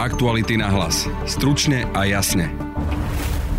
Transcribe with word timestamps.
Aktuality 0.00 0.56
na 0.56 0.72
hlas. 0.72 1.04
Stručne 1.28 1.84
a 1.92 2.08
jasne. 2.08 2.48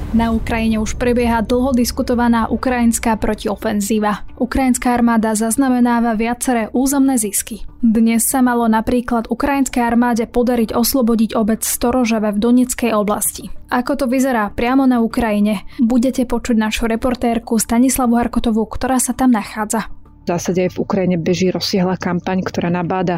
Na 0.10 0.34
Ukrajine 0.34 0.82
už 0.82 0.98
prebieha 0.98 1.46
dlho 1.46 1.70
diskutovaná 1.70 2.50
ukrajinská 2.50 3.14
protiofenzíva. 3.22 4.26
Ukrajinská 4.42 4.90
armáda 4.90 5.38
zaznamenáva 5.38 6.18
viaceré 6.18 6.74
územné 6.74 7.22
zisky. 7.22 7.62
Dnes 7.86 8.26
sa 8.26 8.42
malo 8.42 8.66
napríklad 8.66 9.30
ukrajinskej 9.30 9.86
armáde 9.86 10.26
podariť 10.26 10.74
oslobodiť 10.74 11.38
obec 11.38 11.62
Storožave 11.62 12.34
v 12.34 12.42
Doneckej 12.42 12.90
oblasti. 12.90 13.54
Ako 13.70 14.02
to 14.02 14.06
vyzerá 14.10 14.50
priamo 14.50 14.90
na 14.90 14.98
Ukrajine, 14.98 15.62
budete 15.78 16.26
počuť 16.26 16.58
našu 16.58 16.90
reportérku 16.90 17.62
Stanislavu 17.62 18.18
Harkotovú, 18.18 18.66
ktorá 18.66 18.98
sa 18.98 19.14
tam 19.14 19.30
nachádza. 19.38 19.94
V 20.22 20.30
zásade 20.30 20.70
aj 20.70 20.78
v 20.78 20.82
Ukrajine 20.86 21.18
beží 21.18 21.50
rozsiahla 21.50 21.98
kampaň, 21.98 22.46
ktorá 22.46 22.70
nabáda 22.70 23.18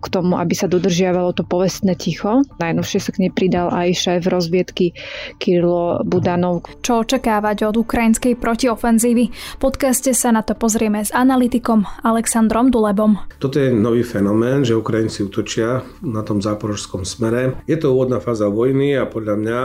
k 0.00 0.06
tomu, 0.08 0.40
aby 0.40 0.56
sa 0.56 0.64
dodržiavalo 0.64 1.36
to 1.36 1.44
povestné 1.44 1.92
ticho. 1.92 2.40
Najnovšie 2.56 2.98
sa 3.04 3.10
k 3.12 3.20
nej 3.26 3.32
pridal 3.32 3.68
aj 3.68 3.92
šéf 3.92 4.24
rozviedky 4.24 4.96
Kirilo 5.36 6.00
Budanov. 6.08 6.64
Čo 6.80 7.04
očakávať 7.04 7.68
od 7.68 7.76
ukrajinskej 7.84 8.40
protiofenzívy? 8.40 9.24
V 9.28 9.58
podcaste 9.60 10.16
sa 10.16 10.32
na 10.32 10.40
to 10.40 10.56
pozrieme 10.56 11.04
s 11.04 11.12
analytikom 11.12 11.84
Alexandrom 12.00 12.72
Dulebom. 12.72 13.20
Toto 13.36 13.60
je 13.60 13.68
nový 13.68 14.00
fenomén, 14.00 14.64
že 14.64 14.72
Ukrajinci 14.72 15.28
útočia 15.28 15.84
na 16.00 16.24
tom 16.24 16.40
záporožskom 16.40 17.04
smere. 17.04 17.60
Je 17.68 17.76
to 17.76 17.92
úvodná 17.92 18.24
fáza 18.24 18.48
vojny 18.48 18.96
a 18.96 19.04
podľa 19.04 19.34
mňa 19.36 19.58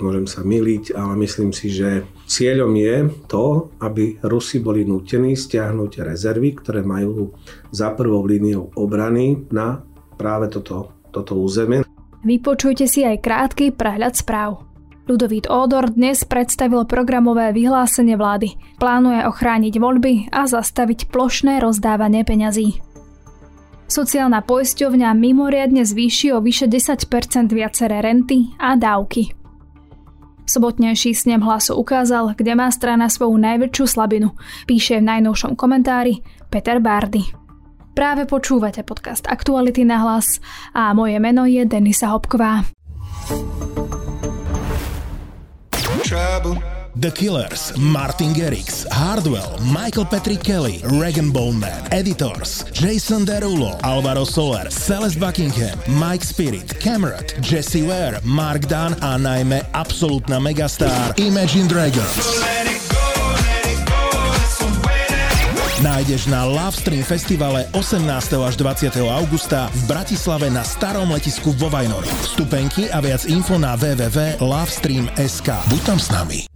môžem 0.00 0.26
sa 0.28 0.44
miliť, 0.44 0.94
ale 0.96 1.14
myslím 1.24 1.50
si, 1.52 1.72
že 1.72 2.04
cieľom 2.26 2.72
je 2.76 2.96
to, 3.28 3.70
aby 3.80 4.18
Rusi 4.24 4.60
boli 4.60 4.82
nútení 4.82 5.36
stiahnuť 5.36 6.02
rezervy, 6.04 6.56
ktoré 6.58 6.80
majú 6.82 7.32
za 7.70 7.94
prvou 7.94 8.24
líniou 8.24 8.72
obrany 8.76 9.46
na 9.52 9.80
práve 10.16 10.48
toto, 10.48 10.96
toto 11.12 11.36
územie. 11.36 11.84
Vypočujte 12.26 12.90
si 12.90 13.06
aj 13.06 13.22
krátky 13.22 13.76
prehľad 13.76 14.18
správ. 14.18 14.66
Ludovít 15.06 15.46
Ódor 15.46 15.94
dnes 15.94 16.26
predstavil 16.26 16.82
programové 16.82 17.54
vyhlásenie 17.54 18.18
vlády. 18.18 18.58
Plánuje 18.82 19.22
ochrániť 19.22 19.74
voľby 19.78 20.34
a 20.34 20.50
zastaviť 20.50 21.14
plošné 21.14 21.62
rozdávanie 21.62 22.26
peňazí. 22.26 22.82
Sociálna 23.86 24.42
poisťovňa 24.42 25.14
mimoriadne 25.14 25.86
zvýši 25.86 26.34
o 26.34 26.42
vyše 26.42 26.66
10% 26.66 27.06
viaceré 27.54 28.02
renty 28.02 28.50
a 28.58 28.74
dávky. 28.74 29.45
Sobotnejší 30.46 31.14
snem 31.14 31.42
hlasu 31.42 31.74
ukázal, 31.74 32.38
kde 32.38 32.54
má 32.54 32.70
strana 32.70 33.10
svoju 33.10 33.34
najväčšiu 33.34 33.84
slabinu, 33.86 34.38
píše 34.70 35.02
v 35.02 35.06
najnovšom 35.10 35.58
komentári 35.58 36.22
Peter 36.46 36.78
Bardy. 36.78 37.26
Práve 37.96 38.30
počúvate 38.30 38.86
podcast 38.86 39.26
Aktuality 39.26 39.82
na 39.82 39.98
hlas 40.04 40.38
a 40.70 40.94
moje 40.94 41.18
meno 41.18 41.48
je 41.48 41.66
Denisa 41.66 42.14
Hopková. 42.14 42.62
Trouble. 46.06 46.75
The 46.96 47.10
Killers, 47.10 47.76
Martin 47.76 48.32
Garrix, 48.32 48.86
Hardwell, 48.88 49.60
Michael 49.60 50.06
Patrick 50.06 50.40
Kelly, 50.42 50.80
Regan 50.96 51.30
Bowman, 51.30 51.92
Editors, 51.92 52.64
Jason 52.72 53.26
Derulo, 53.26 53.76
Alvaro 53.84 54.24
Soler, 54.24 54.70
Celeste 54.70 55.20
Buckingham, 55.20 55.76
Mike 56.00 56.24
Spirit, 56.24 56.72
Cameron, 56.80 57.20
Jesse 57.42 57.82
Ware, 57.82 58.20
Mark 58.24 58.64
Dunn 58.64 58.96
a 59.04 59.18
najmä 59.18 59.60
absolútna 59.72 60.40
megastar 60.40 61.12
Imagine 61.16 61.68
Dragons. 61.68 62.40
Nájdeš 65.82 66.26
na 66.26 66.48
Love 66.48 66.80
Stream 66.80 67.04
festivale 67.04 67.68
18. 67.72 68.40
až 68.40 68.56
20. 68.56 68.96
augusta 68.96 69.68
v 69.68 69.80
Bratislave 69.84 70.48
na 70.50 70.64
starom 70.64 71.12
letisku 71.12 71.52
vo 71.60 71.68
Vajnori. 71.68 72.08
Vstupenky 72.24 72.88
a 72.88 73.04
viac 73.04 73.28
info 73.28 73.60
na 73.60 73.76
www.lovestream.sk. 73.76 75.48
Buď 75.68 75.80
tam 75.84 76.00
s 76.00 76.08
nami. 76.08 76.55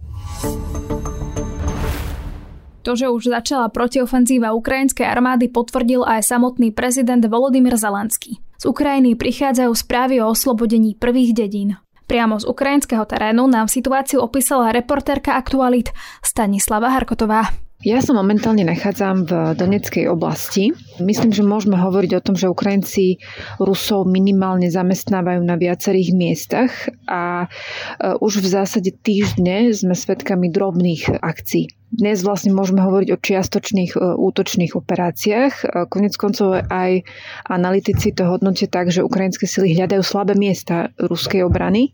To, 2.81 2.97
že 2.97 3.13
už 3.13 3.29
začala 3.29 3.69
protiofenzíva 3.69 4.57
ukrajinskej 4.57 5.05
armády, 5.05 5.53
potvrdil 5.53 6.01
aj 6.01 6.25
samotný 6.25 6.73
prezident 6.73 7.21
Volodymyr 7.21 7.77
Zelenský. 7.77 8.41
Z 8.57 8.65
Ukrajiny 8.65 9.13
prichádzajú 9.17 9.73
správy 9.73 10.21
o 10.21 10.33
oslobodení 10.33 10.97
prvých 10.97 11.37
dedín. 11.37 11.77
Priamo 12.09 12.41
z 12.41 12.49
ukrajinského 12.49 13.05
terénu 13.07 13.47
nám 13.47 13.71
situáciu 13.71 14.19
opísala 14.19 14.73
reportérka 14.75 15.37
Aktualit 15.37 15.93
Stanislava 16.19 16.91
Harkotová. 16.91 17.47
Ja 17.81 17.97
sa 17.97 18.13
momentálne 18.13 18.61
nachádzam 18.61 19.25
v 19.25 19.31
Doneckej 19.57 20.05
oblasti. 20.05 20.69
Myslím, 21.01 21.33
že 21.33 21.41
môžeme 21.41 21.81
hovoriť 21.81 22.11
o 22.13 22.21
tom, 22.21 22.37
že 22.37 22.45
Ukrajinci 22.45 23.17
Rusov 23.57 24.05
minimálne 24.05 24.69
zamestnávajú 24.69 25.41
na 25.41 25.57
viacerých 25.57 26.13
miestach 26.13 26.69
a 27.09 27.45
e, 27.45 28.17
už 28.21 28.45
v 28.45 28.47
zásade 28.53 28.93
týždne 29.01 29.73
sme 29.73 29.97
svedkami 29.97 30.53
drobných 30.53 31.25
akcií 31.25 31.80
dnes 31.91 32.23
vlastne 32.23 32.55
môžeme 32.55 32.79
hovoriť 32.79 33.09
o 33.11 33.21
čiastočných 33.21 33.91
e, 33.93 33.99
útočných 33.99 34.73
operáciách. 34.79 35.53
E, 35.59 35.63
konec 35.91 36.15
koncov 36.15 36.63
aj 36.71 37.03
analytici 37.51 38.15
to 38.15 38.27
hodnotia 38.27 38.71
tak, 38.71 38.89
že 38.89 39.03
ukrajinské 39.03 39.43
sily 39.43 39.75
hľadajú 39.75 39.99
slabé 39.99 40.33
miesta 40.39 40.95
ruskej 40.95 41.43
obrany 41.43 41.91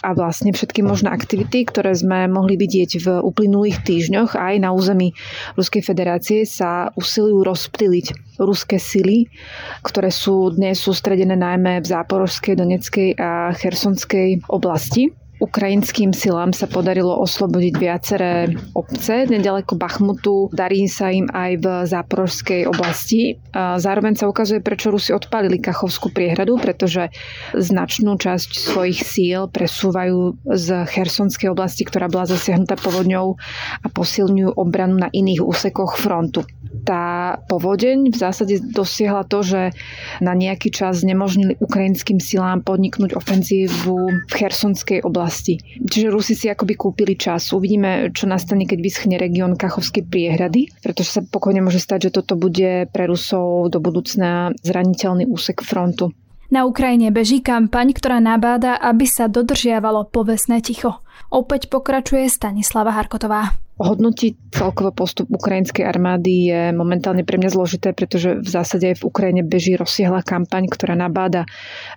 a 0.00 0.16
vlastne 0.16 0.56
všetky 0.56 0.80
možné 0.80 1.12
aktivity, 1.12 1.68
ktoré 1.68 1.92
sme 1.92 2.24
mohli 2.26 2.56
vidieť 2.56 2.90
v 3.04 3.06
uplynulých 3.20 3.84
týždňoch 3.84 4.36
aj 4.36 4.54
na 4.60 4.72
území 4.72 5.16
Ruskej 5.54 5.82
federácie 5.84 6.48
sa 6.48 6.90
usilujú 6.96 7.44
rozptýliť 7.44 8.38
ruské 8.40 8.80
sily, 8.80 9.30
ktoré 9.84 10.10
sú 10.10 10.50
dnes 10.50 10.80
sústredené 10.80 11.38
najmä 11.38 11.84
v 11.84 11.86
Záporožskej, 11.86 12.58
Doneckej 12.58 13.08
a 13.20 13.54
Chersonskej 13.54 14.48
oblasti. 14.50 15.23
Ukrajinským 15.44 16.16
silám 16.16 16.56
sa 16.56 16.64
podarilo 16.64 17.12
oslobodiť 17.20 17.74
viaceré 17.76 18.48
obce 18.72 19.28
nedaleko 19.28 19.76
Bachmutu. 19.76 20.48
Darí 20.56 20.88
sa 20.88 21.12
im 21.12 21.28
aj 21.28 21.52
v 21.60 21.66
záporožskej 21.84 22.64
oblasti. 22.64 23.36
Zároveň 23.52 24.16
sa 24.16 24.24
ukazuje, 24.24 24.64
prečo 24.64 24.88
Rusi 24.88 25.12
odpálili 25.12 25.60
Kachovskú 25.60 26.08
priehradu, 26.16 26.56
pretože 26.56 27.12
značnú 27.52 28.16
časť 28.16 28.50
svojich 28.56 29.04
síl 29.04 29.52
presúvajú 29.52 30.40
z 30.48 30.68
Chersonskej 30.88 31.52
oblasti, 31.52 31.84
ktorá 31.84 32.08
bola 32.08 32.24
zasiahnutá 32.24 32.80
povodňou 32.80 33.36
a 33.84 33.86
posilňujú 33.92 34.56
obranu 34.56 34.96
na 34.96 35.12
iných 35.12 35.44
úsekoch 35.44 36.00
frontu. 36.00 36.48
Tá 36.84 37.40
povodeň 37.48 38.12
v 38.12 38.16
zásade 38.16 38.60
dosiahla 38.60 39.24
to, 39.24 39.40
že 39.40 39.72
na 40.20 40.36
nejaký 40.36 40.68
čas 40.68 41.00
nemožnili 41.00 41.56
ukrajinským 41.56 42.20
silám 42.20 42.60
podniknúť 42.60 43.16
ofenzívu 43.16 44.28
v 44.28 44.32
Chersonskej 44.32 45.00
oblasti. 45.00 45.64
Čiže 45.80 46.12
Rusi 46.12 46.36
si 46.36 46.52
akoby 46.52 46.76
kúpili 46.76 47.16
čas. 47.16 47.56
Uvidíme, 47.56 48.12
čo 48.12 48.28
nastane, 48.28 48.68
keď 48.68 48.78
vyschne 48.84 49.16
región 49.16 49.56
Kachovskej 49.56 50.04
priehrady, 50.04 50.76
pretože 50.84 51.16
sa 51.16 51.20
pokojne 51.24 51.64
môže 51.64 51.80
stať, 51.80 52.12
že 52.12 52.20
toto 52.20 52.36
bude 52.36 52.84
pre 52.92 53.08
Rusov 53.08 53.72
do 53.72 53.80
budúcna 53.80 54.52
zraniteľný 54.60 55.24
úsek 55.24 55.64
frontu. 55.64 56.12
Na 56.52 56.68
Ukrajine 56.68 57.08
beží 57.08 57.40
kampaň, 57.40 57.96
ktorá 57.96 58.20
nabáda, 58.20 58.76
aby 58.76 59.08
sa 59.08 59.32
dodržiavalo 59.32 60.12
povestné 60.12 60.60
ticho. 60.60 61.00
Opäť 61.32 61.72
pokračuje 61.72 62.28
Stanislava 62.28 62.92
Harkotová. 62.92 63.63
Hodnotiť 63.74 64.54
celkový 64.54 64.94
postup 64.94 65.26
ukrajinskej 65.34 65.82
armády 65.82 66.46
je 66.46 66.62
momentálne 66.70 67.26
pre 67.26 67.42
mňa 67.42 67.50
zložité, 67.50 67.90
pretože 67.90 68.38
v 68.38 68.46
zásade 68.46 68.94
aj 68.94 69.02
v 69.02 69.06
Ukrajine 69.10 69.42
beží 69.42 69.74
rozsiahla 69.74 70.22
kampaň, 70.22 70.70
ktorá 70.70 70.94
nabáda 70.94 71.42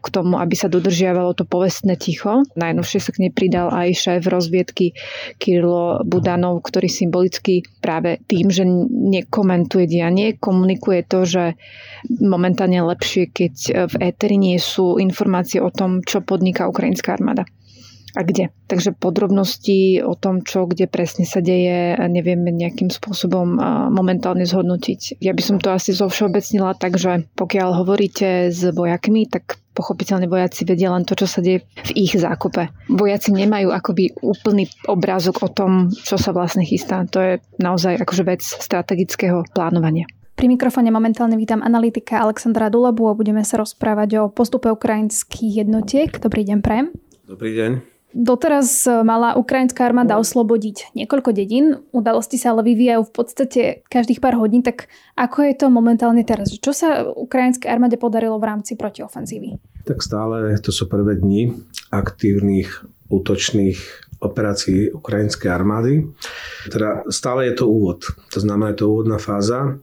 k 0.01 0.07
tomu, 0.09 0.41
aby 0.41 0.57
sa 0.57 0.73
dodržiavalo 0.73 1.37
to 1.37 1.45
povestné 1.45 1.93
ticho. 1.93 2.41
Najnovšie 2.57 2.97
sa 2.97 3.13
k 3.13 3.21
nej 3.21 3.31
pridal 3.31 3.69
aj 3.69 3.93
šéf 3.93 4.25
rozviedky 4.25 4.97
Kirilo 5.37 6.01
Budanov, 6.01 6.65
ktorý 6.65 6.89
symbolicky 6.89 7.61
práve 7.77 8.25
tým, 8.25 8.49
že 8.49 8.65
nekomentuje 8.89 9.85
dianie, 9.85 10.33
komunikuje 10.33 11.05
to, 11.05 11.29
že 11.29 11.61
momentálne 12.09 12.81
lepšie, 12.81 13.29
keď 13.29 13.53
v 13.85 13.95
éteri 14.01 14.41
nie 14.41 14.57
sú 14.57 14.97
informácie 14.97 15.61
o 15.61 15.69
tom, 15.69 16.01
čo 16.01 16.25
podniká 16.25 16.65
ukrajinská 16.65 17.13
armáda 17.13 17.45
a 18.15 18.23
kde. 18.23 18.53
Takže 18.71 18.95
podrobnosti 18.95 19.99
o 20.03 20.15
tom, 20.15 20.45
čo 20.45 20.69
kde 20.69 20.87
presne 20.87 21.27
sa 21.27 21.43
deje, 21.43 21.99
nevieme 22.07 22.53
nejakým 22.55 22.87
spôsobom 22.87 23.59
momentálne 23.91 24.47
zhodnotiť. 24.47 25.19
Ja 25.19 25.35
by 25.35 25.43
som 25.43 25.57
to 25.59 25.75
asi 25.75 25.91
zovšeobecnila, 25.91 26.79
takže 26.79 27.27
pokiaľ 27.35 27.69
hovoríte 27.83 28.53
s 28.53 28.63
vojakmi, 28.71 29.27
tak 29.27 29.59
pochopiteľne 29.77 30.25
vojaci 30.25 30.65
vedia 30.65 30.89
len 30.89 31.05
to, 31.05 31.13
čo 31.13 31.29
sa 31.29 31.37
deje 31.37 31.61
v 31.61 31.91
ich 31.93 32.17
zákope. 32.17 32.73
Vojaci 32.89 33.29
nemajú 33.29 33.69
akoby 33.69 34.17
úplný 34.25 34.65
obrázok 34.89 35.45
o 35.45 35.49
tom, 35.53 35.93
čo 35.93 36.17
sa 36.17 36.33
vlastne 36.33 36.65
chystá. 36.65 37.05
To 37.13 37.21
je 37.21 37.33
naozaj 37.61 38.01
akože 38.01 38.23
vec 38.25 38.41
strategického 38.41 39.45
plánovania. 39.53 40.09
Pri 40.37 40.49
mikrofóne 40.49 40.89
momentálne 40.93 41.33
vítam 41.33 41.65
analytika 41.65 42.21
Alexandra 42.21 42.69
Dulabu 42.69 43.09
a 43.09 43.17
budeme 43.17 43.41
sa 43.41 43.57
rozprávať 43.57 44.09
o 44.21 44.29
postupe 44.29 44.69
ukrajinských 44.69 45.65
jednotiek. 45.65 46.09
Dobrý 46.17 46.45
deň, 46.45 46.57
Prem. 46.61 46.93
Dobrý 47.25 47.57
deň. 47.57 47.96
Doteraz 48.17 48.89
e, 48.89 49.05
mala 49.05 49.37
ukrajinská 49.37 49.85
armáda 49.85 50.17
oslobodiť 50.17 50.97
niekoľko 50.97 51.29
dedín, 51.37 51.85
udalosti 51.93 52.41
sa 52.41 52.57
ale 52.57 52.65
vyvíjajú 52.65 53.05
v 53.05 53.13
podstate 53.13 53.61
každých 53.85 54.17
pár 54.17 54.41
hodín, 54.41 54.65
tak 54.65 54.89
ako 55.13 55.45
je 55.45 55.53
to 55.53 55.69
momentálne 55.69 56.25
teraz? 56.25 56.49
Čo 56.49 56.73
sa 56.73 57.05
ukrajinskej 57.05 57.69
armáde 57.69 58.01
podarilo 58.01 58.41
v 58.41 58.49
rámci 58.49 58.73
protiofenzívy? 58.73 59.61
tak 59.87 60.03
stále 60.03 60.59
to 60.59 60.75
sú 60.75 60.91
prvé 60.91 61.15
dni 61.15 61.55
aktívnych 61.95 62.83
útočných 63.07 63.79
operácií 64.19 64.91
ukrajinskej 64.91 65.47
armády. 65.47 66.11
Teda 66.67 67.07
stále 67.07 67.47
je 67.47 67.63
to 67.63 67.71
úvod, 67.71 68.03
to 68.35 68.43
znamená, 68.43 68.75
je 68.75 68.83
to 68.83 68.91
úvodná 68.91 69.15
fáza. 69.15 69.79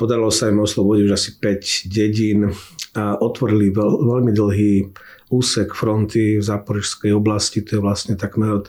Podarilo 0.00 0.32
sa 0.32 0.48
im 0.48 0.64
oslobodiť 0.64 1.02
už 1.04 1.12
asi 1.12 1.30
5 1.36 1.92
dedín 1.92 2.50
otvorili 2.94 3.74
veľ, 3.74 3.90
veľmi 4.06 4.32
dlhý 4.32 4.72
úsek 5.34 5.74
fronty 5.74 6.38
v 6.38 6.44
Záporižskej 6.44 7.10
oblasti, 7.10 7.66
to 7.66 7.78
je 7.78 7.82
vlastne 7.82 8.14
takmer 8.14 8.62
od 8.62 8.66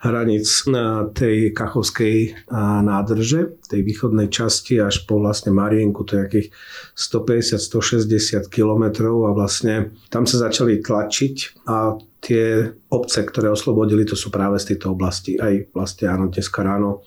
hranic 0.00 0.48
tej 1.12 1.52
Kachovskej 1.52 2.48
nádrže, 2.86 3.60
tej 3.68 3.80
východnej 3.84 4.32
časti 4.32 4.80
až 4.80 5.04
po 5.04 5.20
vlastne 5.20 5.52
Marienku, 5.52 6.08
to 6.08 6.16
je 6.16 6.20
nejakých 6.24 6.48
150-160 6.96 8.48
kilometrov 8.48 9.28
a 9.28 9.36
vlastne 9.36 9.92
tam 10.08 10.24
sa 10.24 10.48
začali 10.48 10.80
tlačiť 10.80 11.66
a 11.68 12.00
tie 12.24 12.74
obce, 12.90 13.22
ktoré 13.22 13.52
oslobodili, 13.52 14.02
to 14.02 14.18
sú 14.18 14.34
práve 14.34 14.58
z 14.58 14.74
tejto 14.74 14.98
oblasti. 14.98 15.38
Aj 15.38 15.52
vlastne 15.70 16.10
áno, 16.10 16.26
dneska 16.26 16.64
ráno 16.64 17.06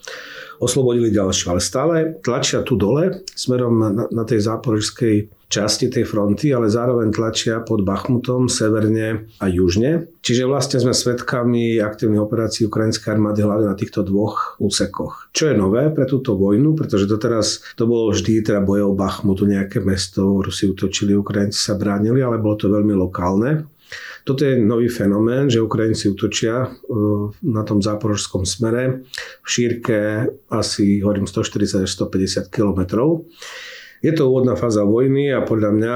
oslobodili 0.63 1.11
ďalšie, 1.11 1.45
ale 1.51 1.61
stále 1.63 1.95
tlačia 2.23 2.63
tu 2.63 2.79
dole, 2.79 3.25
smerom 3.35 3.73
na, 3.79 4.05
na 4.07 4.23
tej 4.23 4.47
záporižskej 4.47 5.38
časti 5.49 5.89
tej 5.89 6.05
fronty, 6.05 6.53
ale 6.53 6.69
zároveň 6.69 7.09
tlačia 7.09 7.59
pod 7.65 7.81
Bachmutom 7.81 8.45
severne 8.45 9.25
a 9.41 9.49
južne. 9.49 10.05
Čiže 10.21 10.45
vlastne 10.45 10.77
sme 10.77 10.93
svedkami 10.93 11.81
aktívnych 11.81 12.21
operácií 12.21 12.69
ukrajinskej 12.69 13.17
armády 13.17 13.41
hlavne 13.41 13.65
na 13.65 13.73
týchto 13.73 14.05
dvoch 14.05 14.61
úsekoch. 14.61 15.33
Čo 15.33 15.49
je 15.49 15.55
nové 15.57 15.89
pre 15.89 16.05
túto 16.05 16.37
vojnu, 16.37 16.77
pretože 16.77 17.09
doteraz 17.09 17.65
to 17.73 17.89
bolo 17.89 18.13
vždy 18.13 18.45
teda 18.45 18.61
boje 18.61 18.85
o 18.85 18.93
Bachmutu, 18.93 19.49
nejaké 19.49 19.81
mesto, 19.81 20.45
Rusi 20.45 20.69
utočili, 20.69 21.17
Ukrajinci 21.17 21.57
sa 21.57 21.73
bránili, 21.73 22.21
ale 22.21 22.37
bolo 22.37 22.55
to 22.55 22.69
veľmi 22.69 22.93
lokálne. 22.93 23.65
Toto 24.21 24.45
je 24.45 24.61
nový 24.61 24.85
fenomén, 24.85 25.49
že 25.49 25.57
Ukrajinci 25.57 26.13
útočia 26.13 26.61
e, 26.61 26.67
na 27.49 27.65
tom 27.65 27.81
záporožskom 27.81 28.45
smere 28.45 29.01
v 29.41 29.47
šírke 29.49 30.29
asi, 30.53 31.01
hovorím, 31.01 31.25
140 31.25 31.89
až 31.89 31.91
150 31.97 32.53
kilometrov. 32.53 33.25
Je 33.99 34.11
to 34.15 34.31
úvodná 34.31 34.55
fáza 34.55 34.87
vojny 34.87 35.31
a 35.35 35.43
podľa 35.43 35.71
mňa, 35.75 35.95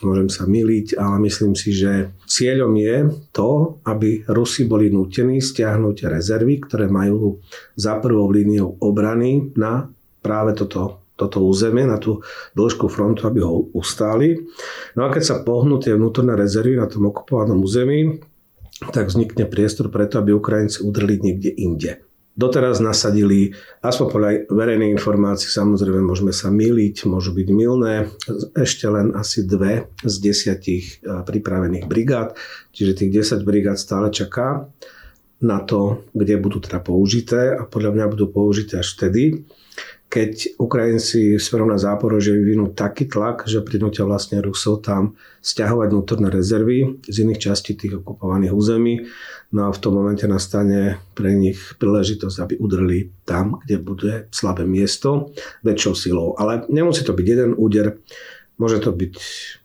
môžem 0.00 0.28
sa 0.32 0.48
miliť, 0.48 0.96
ale 0.96 1.16
myslím 1.28 1.52
si, 1.52 1.76
že 1.76 2.12
cieľom 2.24 2.72
je 2.76 2.96
to, 3.36 3.80
aby 3.84 4.24
Rusi 4.28 4.64
boli 4.64 4.88
nútení 4.88 5.44
stiahnuť 5.44 6.08
rezervy, 6.08 6.64
ktoré 6.64 6.88
majú 6.88 7.44
za 7.76 8.00
prvou 8.00 8.32
líniou 8.32 8.80
obrany 8.80 9.52
na 9.56 9.92
práve 10.24 10.56
toto 10.56 11.04
toto 11.14 11.46
územie, 11.46 11.86
na 11.86 12.02
tú 12.02 12.26
dĺžku 12.58 12.90
frontu, 12.90 13.30
aby 13.30 13.38
ho 13.38 13.70
ustáli. 13.70 14.34
No 14.98 15.06
a 15.06 15.14
keď 15.14 15.22
sa 15.22 15.36
pohnú 15.46 15.78
tie 15.78 15.94
vnútorné 15.94 16.34
rezervy 16.34 16.74
na 16.74 16.90
tom 16.90 17.06
okupovanom 17.06 17.62
území, 17.62 18.18
tak 18.90 19.14
vznikne 19.14 19.46
priestor 19.46 19.94
preto, 19.94 20.18
aby 20.18 20.34
Ukrajinci 20.34 20.82
udrli 20.82 21.22
niekde 21.22 21.54
inde. 21.54 22.02
Doteraz 22.34 22.82
nasadili, 22.82 23.54
aspoň 23.78 24.06
podľa 24.10 24.30
verejnej 24.50 24.90
informácií, 24.90 25.46
samozrejme 25.54 26.02
môžeme 26.02 26.34
sa 26.34 26.50
miliť, 26.50 27.06
môžu 27.06 27.30
byť 27.30 27.48
milné, 27.54 28.10
ešte 28.58 28.90
len 28.90 29.14
asi 29.14 29.46
dve 29.46 29.86
z 30.02 30.14
desiatich 30.18 30.98
e, 30.98 31.22
pripravených 31.22 31.86
brigád, 31.86 32.34
čiže 32.74 32.98
tých 33.06 33.22
10 33.22 33.46
brigád 33.46 33.78
stále 33.78 34.10
čaká 34.10 34.66
na 35.46 35.62
to, 35.62 36.10
kde 36.10 36.34
budú 36.42 36.58
teda 36.58 36.82
použité 36.82 37.54
a 37.54 37.70
podľa 37.70 38.02
mňa 38.02 38.06
budú 38.10 38.26
použité 38.26 38.82
až 38.82 38.98
vtedy, 38.98 39.46
keď 40.08 40.62
Ukrajinci 40.62 41.42
smerom 41.42 41.74
na 41.74 41.78
Záporožie 41.80 42.38
vyvinú 42.38 42.70
taký 42.70 43.10
tlak, 43.10 43.50
že 43.50 43.66
prinútia 43.66 44.06
vlastne 44.06 44.38
Rusov 44.38 44.86
tam 44.86 45.18
stiahovať 45.42 45.90
vnútorné 45.90 46.30
rezervy 46.30 47.02
z 47.02 47.16
iných 47.26 47.50
častí 47.50 47.74
tých 47.74 47.98
okupovaných 47.98 48.54
území. 48.54 49.02
No 49.50 49.66
a 49.66 49.74
v 49.74 49.80
tom 49.82 49.98
momente 49.98 50.22
nastane 50.30 51.02
pre 51.18 51.34
nich 51.34 51.58
príležitosť, 51.82 52.36
aby 52.46 52.54
udrli 52.62 53.10
tam, 53.26 53.58
kde 53.66 53.76
bude 53.82 54.12
slabé 54.30 54.62
miesto 54.62 55.34
väčšou 55.66 55.94
silou. 55.98 56.28
Ale 56.38 56.62
nemusí 56.70 57.02
to 57.02 57.10
byť 57.10 57.26
jeden 57.26 57.50
úder, 57.58 57.98
môže 58.54 58.78
to 58.78 58.94
byť 58.94 59.14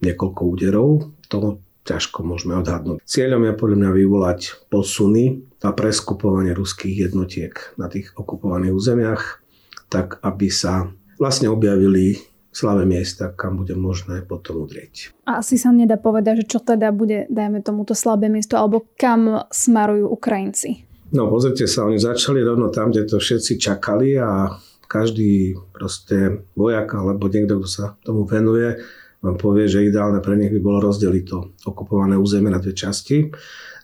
niekoľko 0.02 0.42
úderov, 0.50 1.14
to 1.30 1.62
ťažko 1.86 2.22
môžeme 2.22 2.58
odhadnúť. 2.58 3.02
Cieľom 3.06 3.50
je 3.50 3.54
podľa 3.54 3.78
mňa 3.86 3.92
vyvolať 3.98 4.40
posuny 4.70 5.42
a 5.66 5.74
preskupovanie 5.74 6.54
ruských 6.54 7.10
jednotiek 7.10 7.54
na 7.82 7.90
tých 7.90 8.14
okupovaných 8.14 8.74
územiach 8.74 9.42
tak 9.90 10.22
aby 10.22 10.48
sa 10.54 10.88
vlastne 11.18 11.52
objavili 11.52 12.22
slabé 12.50 12.86
miesta, 12.86 13.30
kam 13.30 13.62
bude 13.62 13.78
možné 13.78 14.26
potom 14.26 14.66
udrieť. 14.66 15.14
A 15.30 15.42
asi 15.42 15.58
sa 15.58 15.70
nedá 15.70 15.98
povedať, 16.02 16.46
že 16.46 16.58
čo 16.58 16.60
teda 16.62 16.90
bude, 16.90 17.30
dajme 17.30 17.62
tomuto 17.62 17.94
slabé 17.94 18.26
miesto, 18.30 18.58
alebo 18.58 18.90
kam 18.98 19.46
smarujú 19.54 20.10
Ukrajinci? 20.10 20.86
No 21.14 21.30
pozrite 21.30 21.66
sa, 21.66 21.86
oni 21.90 21.98
začali 21.98 22.42
rovno 22.42 22.70
tam, 22.70 22.90
kde 22.94 23.06
to 23.10 23.18
všetci 23.18 23.58
čakali 23.58 24.18
a 24.18 24.54
každý 24.90 25.58
proste 25.74 26.46
vojak 26.58 26.94
alebo 26.98 27.30
niekto, 27.30 27.62
kto 27.62 27.70
sa 27.70 27.86
tomu 28.02 28.26
venuje, 28.26 28.82
vám 29.20 29.36
povie, 29.36 29.68
že 29.68 29.86
ideálne 29.86 30.24
pre 30.24 30.40
nich 30.40 30.50
by 30.50 30.64
bolo 30.64 30.90
rozdeliť 30.90 31.24
to 31.28 31.38
okupované 31.68 32.16
územie 32.16 32.50
na 32.50 32.62
dve 32.62 32.72
časti. 32.72 33.30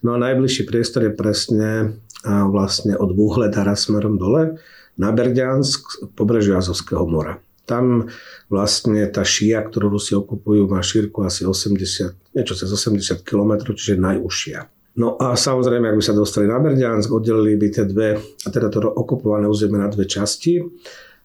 No 0.02 0.16
a 0.16 0.22
najbližší 0.22 0.63
priestor 0.63 1.06
je 1.06 1.13
presne 1.13 2.00
vlastne 2.25 2.96
od 2.96 3.13
Búhledara 3.13 3.75
smerom 3.75 4.16
dole, 4.18 4.57
na 4.95 5.12
Berďansk, 5.12 6.12
pobrežiu 6.15 6.56
Azovského 6.56 7.03
mora. 7.07 7.39
Tam 7.65 8.13
vlastne 8.47 9.09
tá 9.09 9.25
šia, 9.25 9.65
ktorú 9.65 9.97
Rusi 9.97 10.13
okupujú, 10.13 10.69
má 10.69 10.86
šírku 10.86 11.25
asi 11.25 11.50
80, 11.50 12.38
niečo 12.38 12.53
cez 12.53 12.69
80 12.69 13.25
km, 13.25 13.74
čiže 13.74 13.97
najúžšia. 13.97 14.69
No 14.95 15.19
a 15.19 15.36
samozrejme, 15.36 15.92
ak 15.92 16.00
by 16.00 16.03
sa 16.06 16.15
dostali 16.15 16.47
na 16.47 16.56
Berďansk, 16.62 17.12
oddelili 17.12 17.59
by 17.59 17.68
tie 17.68 17.83
dve, 17.83 18.15
a 18.15 18.47
teda 18.47 18.71
to 18.71 18.80
okupované 18.88 19.44
územie 19.44 19.75
na 19.75 19.92
dve 19.92 20.07
časti 20.07 20.63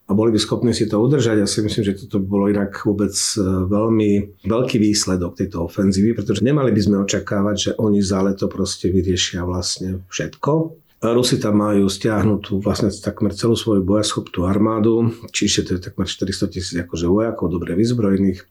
a 0.07 0.11
boli 0.11 0.35
by 0.35 0.39
schopní 0.43 0.75
si 0.75 0.91
to 0.91 0.99
udržať. 0.99 1.39
Ja 1.39 1.47
si 1.47 1.63
myslím, 1.63 1.87
že 1.87 1.95
toto 2.03 2.19
bolo 2.19 2.51
inak 2.51 2.83
vôbec 2.83 3.15
e, 3.15 3.39
veľmi 3.71 4.43
veľký 4.43 4.75
výsledok 4.75 5.39
tejto 5.39 5.71
ofenzívy, 5.71 6.19
pretože 6.19 6.43
nemali 6.43 6.75
by 6.75 6.81
sme 6.83 6.97
očakávať, 7.07 7.55
že 7.55 7.71
oni 7.79 8.03
za 8.03 8.19
leto 8.19 8.51
proste 8.51 8.91
vyriešia 8.91 9.47
vlastne 9.47 10.03
všetko. 10.11 10.80
Rusi 11.01 11.41
tam 11.41 11.57
majú 11.65 11.89
stiahnutú 11.89 12.61
vlastne 12.61 12.93
takmer 12.93 13.33
celú 13.33 13.57
svoju 13.57 13.81
bojaschopnú 13.81 14.45
armádu, 14.45 15.09
čiže 15.33 15.65
to 15.65 15.69
je 15.73 15.81
takmer 15.81 16.05
400 16.05 16.53
tisíc 16.53 16.77
akože 16.77 17.09
vojakov, 17.09 17.49
dobre 17.49 17.73
vyzbrojených. 17.73 18.45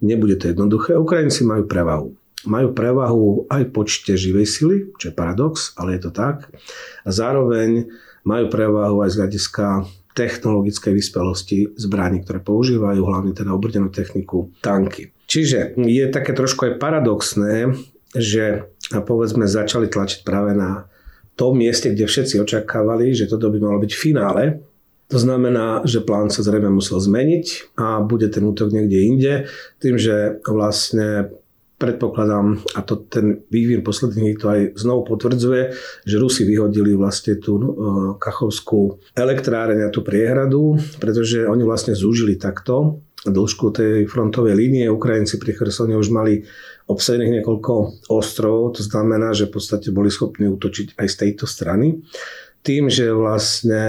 Nebude 0.00 0.40
to 0.40 0.48
jednoduché. 0.48 0.96
Ukrajinci 0.96 1.44
majú 1.44 1.68
prevahu. 1.68 2.16
Majú 2.48 2.72
prevahu 2.72 3.44
aj 3.52 3.68
počte 3.76 4.16
živej 4.16 4.48
sily, 4.48 4.76
čo 4.96 5.12
je 5.12 5.18
paradox, 5.18 5.76
ale 5.76 6.00
je 6.00 6.08
to 6.08 6.10
tak. 6.16 6.48
A 7.04 7.12
zároveň 7.12 7.92
majú 8.24 8.48
prevahu 8.48 9.04
aj 9.04 9.10
z 9.12 9.16
hľadiska 9.20 9.66
technologickej 10.16 10.92
vyspelosti 10.96 11.58
zbraní, 11.76 12.24
ktoré 12.24 12.40
používajú, 12.40 13.00
hlavne 13.04 13.36
teda 13.36 13.52
obrdenú 13.52 13.92
techniku, 13.92 14.48
tanky. 14.64 15.12
Čiže 15.28 15.76
je 15.76 16.04
také 16.08 16.32
trošku 16.32 16.64
aj 16.64 16.80
paradoxné, 16.80 17.76
že 18.16 18.72
povedzme 18.88 19.44
začali 19.44 19.86
tlačiť 19.86 20.24
práve 20.24 20.56
na 20.56 20.88
tom 21.40 21.56
mieste, 21.56 21.88
kde 21.88 22.04
všetci 22.04 22.36
očakávali, 22.44 23.16
že 23.16 23.24
toto 23.24 23.48
by 23.48 23.56
malo 23.56 23.80
byť 23.80 23.92
finále. 23.96 24.60
To 25.08 25.16
znamená, 25.16 25.82
že 25.88 26.04
plán 26.04 26.28
sa 26.28 26.44
zrejme 26.44 26.68
musel 26.68 27.00
zmeniť 27.00 27.74
a 27.80 28.04
bude 28.04 28.28
ten 28.28 28.44
útok 28.44 28.70
niekde 28.70 28.98
inde. 29.00 29.32
Tým, 29.80 29.96
že 29.96 30.38
vlastne 30.44 31.32
predpokladám, 31.80 32.60
a 32.76 32.84
to 32.84 33.08
ten 33.08 33.40
vývin 33.48 33.80
posledných 33.80 34.36
to 34.36 34.46
aj 34.52 34.60
znovu 34.76 35.16
potvrdzuje, 35.16 35.62
že 36.04 36.20
Rusi 36.20 36.44
vyhodili 36.44 36.92
vlastne 36.92 37.40
tú 37.40 37.56
no, 37.56 37.68
kachovskú 38.20 39.00
elektráreň 39.16 39.88
a 39.88 39.92
tú 39.92 40.04
priehradu, 40.04 40.76
pretože 41.00 41.48
oni 41.48 41.64
vlastne 41.64 41.96
zúžili 41.96 42.36
takto 42.36 43.00
dĺžku 43.26 43.72
tej 43.76 44.08
frontovej 44.08 44.56
línie. 44.56 44.88
Ukrajinci 44.88 45.36
pri 45.36 45.52
Chersone 45.52 45.96
už 45.96 46.08
mali 46.08 46.44
obsadených 46.88 47.40
niekoľko 47.40 47.72
ostrovov, 48.10 48.80
to 48.80 48.82
znamená, 48.82 49.36
že 49.36 49.46
v 49.46 49.60
podstate 49.60 49.92
boli 49.92 50.08
schopní 50.08 50.48
útočiť 50.48 50.96
aj 50.96 51.06
z 51.06 51.16
tejto 51.16 51.44
strany. 51.44 52.00
Tým, 52.60 52.92
že 52.92 53.08
vlastne 53.12 53.84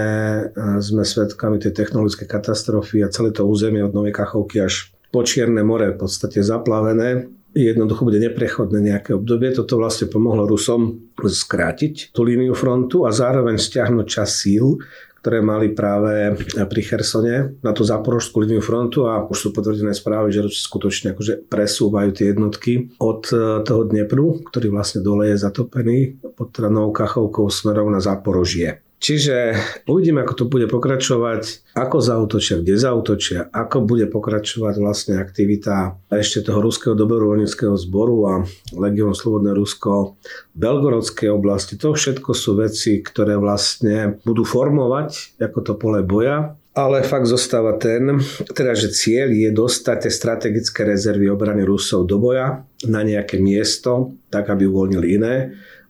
e, 0.48 0.80
sme 0.80 1.04
svedkami 1.04 1.60
tej 1.60 1.76
technologické 1.76 2.24
katastrofy 2.24 3.04
a 3.04 3.12
celé 3.12 3.28
to 3.34 3.44
územie 3.44 3.84
od 3.84 3.92
Novej 3.92 4.16
Kachovky 4.16 4.64
až 4.64 4.92
po 5.12 5.20
Čierne 5.20 5.60
more 5.60 5.92
v 5.92 6.00
podstate 6.00 6.40
zaplavené, 6.40 7.28
jednoducho 7.52 8.08
bude 8.08 8.16
neprechodné 8.16 8.80
nejaké 8.80 9.12
obdobie. 9.12 9.52
Toto 9.52 9.76
vlastne 9.76 10.08
pomohlo 10.08 10.48
Rusom 10.48 11.12
skrátiť 11.20 12.16
tú 12.16 12.24
líniu 12.24 12.56
frontu 12.56 13.04
a 13.04 13.12
zároveň 13.12 13.60
stiahnuť 13.60 14.06
čas 14.08 14.40
síl, 14.40 14.80
ktoré 15.22 15.38
mali 15.38 15.70
práve 15.70 16.34
pri 16.66 16.82
Chersone 16.82 17.62
na 17.62 17.70
tú 17.70 17.86
záporožskú 17.86 18.42
líniu 18.42 18.58
frontu 18.58 19.06
a 19.06 19.22
už 19.22 19.38
sú 19.38 19.48
potvrdené 19.54 19.94
správy, 19.94 20.34
že 20.34 20.50
skutočne 20.50 21.14
akože 21.14 21.46
presúvajú 21.46 22.10
tie 22.10 22.34
jednotky 22.34 22.90
od 22.98 23.30
e, 23.30 23.62
toho 23.62 23.86
Dnepru, 23.86 24.42
ktorý 24.50 24.74
vlastne 24.74 24.98
dole 24.98 25.30
je 25.30 25.38
zatopený 25.38 26.18
pod 26.34 26.50
Novou 26.66 26.90
Kachovkou 26.90 27.46
smerom 27.46 27.94
na 27.94 28.02
Záporožie. 28.02 28.82
Čiže 29.02 29.58
uvidíme, 29.90 30.22
ako 30.22 30.34
to 30.38 30.44
bude 30.46 30.70
pokračovať, 30.70 31.74
ako 31.74 31.98
zautočia, 31.98 32.62
kde 32.62 32.78
zautočia, 32.78 33.50
ako 33.50 33.82
bude 33.82 34.06
pokračovať 34.06 34.74
vlastne 34.78 35.18
aktivita 35.18 35.98
ešte 36.06 36.46
toho 36.46 36.62
ruského 36.62 36.94
dobrovoľníckého 36.94 37.74
zboru 37.74 38.18
a 38.30 38.34
Legion 38.78 39.10
Slobodné 39.10 39.58
Rusko 39.58 40.14
v 40.54 40.56
Belgorodskej 40.56 41.34
oblasti. 41.34 41.74
To 41.82 41.98
všetko 41.98 42.30
sú 42.30 42.54
veci, 42.62 43.02
ktoré 43.02 43.34
vlastne 43.42 44.22
budú 44.22 44.46
formovať 44.46 45.34
ako 45.42 45.58
to 45.66 45.74
pole 45.74 46.00
boja 46.06 46.54
ale 46.72 47.04
fakt 47.04 47.28
zostáva 47.28 47.76
ten, 47.76 48.16
teda, 48.56 48.72
že 48.72 48.88
cieľ 48.88 49.28
je 49.28 49.52
dostať 49.52 50.08
tie 50.08 50.12
strategické 50.12 50.88
rezervy 50.88 51.28
obrany 51.28 51.68
Rusov 51.68 52.08
do 52.08 52.16
boja 52.16 52.64
na 52.88 53.04
nejaké 53.04 53.36
miesto, 53.36 54.16
tak 54.32 54.48
aby 54.48 54.64
uvoľnili 54.64 55.06
iné. 55.20 55.34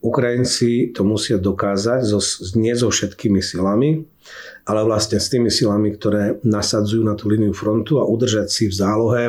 Ukrajinci 0.02 0.90
to 0.90 1.06
musia 1.06 1.38
dokázať 1.38 2.02
so, 2.02 2.18
nie 2.59 2.75
so 2.75 2.90
všetkými 2.90 3.38
silami, 3.38 4.02
ale 4.66 4.82
vlastne 4.82 5.23
s 5.23 5.30
tými 5.30 5.47
silami, 5.47 5.94
ktoré 5.94 6.42
nasadzujú 6.42 7.06
na 7.06 7.14
tú 7.14 7.30
líniu 7.30 7.54
frontu 7.54 8.02
a 8.02 8.06
udržať 8.06 8.50
si 8.50 8.64
v 8.66 8.75
zálohe 8.75 9.25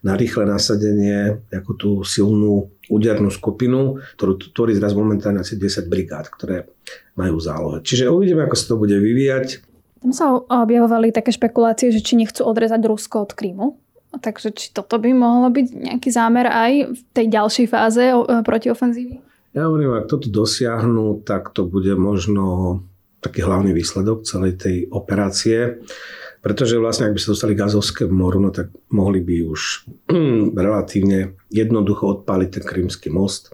na 0.00 0.16
rýchle 0.16 0.48
nasadenie 0.48 1.40
ako 1.52 1.70
tú 1.76 1.90
silnú 2.04 2.72
údernú 2.88 3.28
skupinu, 3.32 4.00
ktorú 4.16 4.52
tvorí 4.52 4.76
zraz 4.76 4.96
momentálne 4.96 5.40
asi 5.44 5.56
10 5.56 5.88
brigád, 5.88 6.28
ktoré 6.32 6.68
majú 7.16 7.40
zálohe. 7.40 7.84
Čiže 7.84 8.12
uvidíme, 8.12 8.44
ako 8.44 8.56
sa 8.56 8.66
to 8.72 8.80
bude 8.80 8.96
vyvíjať. 8.96 9.60
Tam 10.00 10.12
sa 10.16 10.36
objavovali 10.36 11.12
také 11.12 11.32
špekulácie, 11.32 11.92
že 11.92 12.00
či 12.00 12.16
nechcú 12.16 12.44
odrezať 12.48 12.80
Rusko 12.88 13.28
od 13.28 13.32
Krímu. 13.36 13.76
Takže 14.10 14.50
či 14.56 14.74
toto 14.74 14.98
by 14.98 15.12
mohlo 15.14 15.52
byť 15.54 15.66
nejaký 15.70 16.10
zámer 16.10 16.48
aj 16.50 16.72
v 16.90 17.00
tej 17.14 17.26
ďalšej 17.30 17.66
fáze 17.70 18.02
e, 18.10 18.16
protiofenzívy? 18.42 19.29
Ja 19.50 19.66
hovorím, 19.66 19.98
ak 19.98 20.06
toto 20.06 20.30
dosiahnu, 20.30 21.26
tak 21.26 21.50
to 21.50 21.66
bude 21.66 21.90
možno 21.98 22.78
taký 23.18 23.42
hlavný 23.42 23.74
výsledok 23.74 24.22
celej 24.22 24.62
tej 24.62 24.76
operácie. 24.94 25.82
Pretože 26.40 26.80
vlastne, 26.80 27.10
ak 27.10 27.14
by 27.14 27.20
sa 27.20 27.32
dostali 27.36 27.52
k 27.52 28.08
moru, 28.08 28.40
no 28.40 28.48
tak 28.48 28.72
mohli 28.88 29.20
by 29.20 29.44
už 29.44 29.60
relatívne 30.56 31.36
jednoducho 31.52 32.22
odpáliť 32.22 32.48
ten 32.48 32.64
Krymský 32.64 33.12
most. 33.12 33.52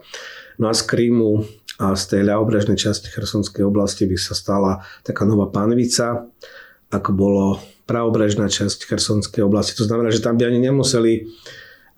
No 0.61 0.71
a 0.71 0.77
z 0.77 0.87
Krímu 0.87 1.43
a 1.83 1.93
z 1.99 2.03
tej 2.13 2.23
ľavobrežnej 2.29 2.79
časti 2.79 3.11
Chersonskej 3.13 3.65
oblasti 3.67 4.09
by 4.09 4.17
sa 4.17 4.33
stala 4.33 4.81
taká 5.05 5.27
nová 5.29 5.51
panvica, 5.51 6.29
ako 6.89 7.11
bolo 7.13 7.45
pravobrežná 7.85 8.47
časť 8.47 8.87
Chersonskej 8.87 9.43
oblasti. 9.43 9.77
To 9.81 9.89
znamená, 9.89 10.09
že 10.15 10.23
tam 10.23 10.39
by 10.39 10.47
ani 10.47 10.61
nemuseli, 10.63 11.27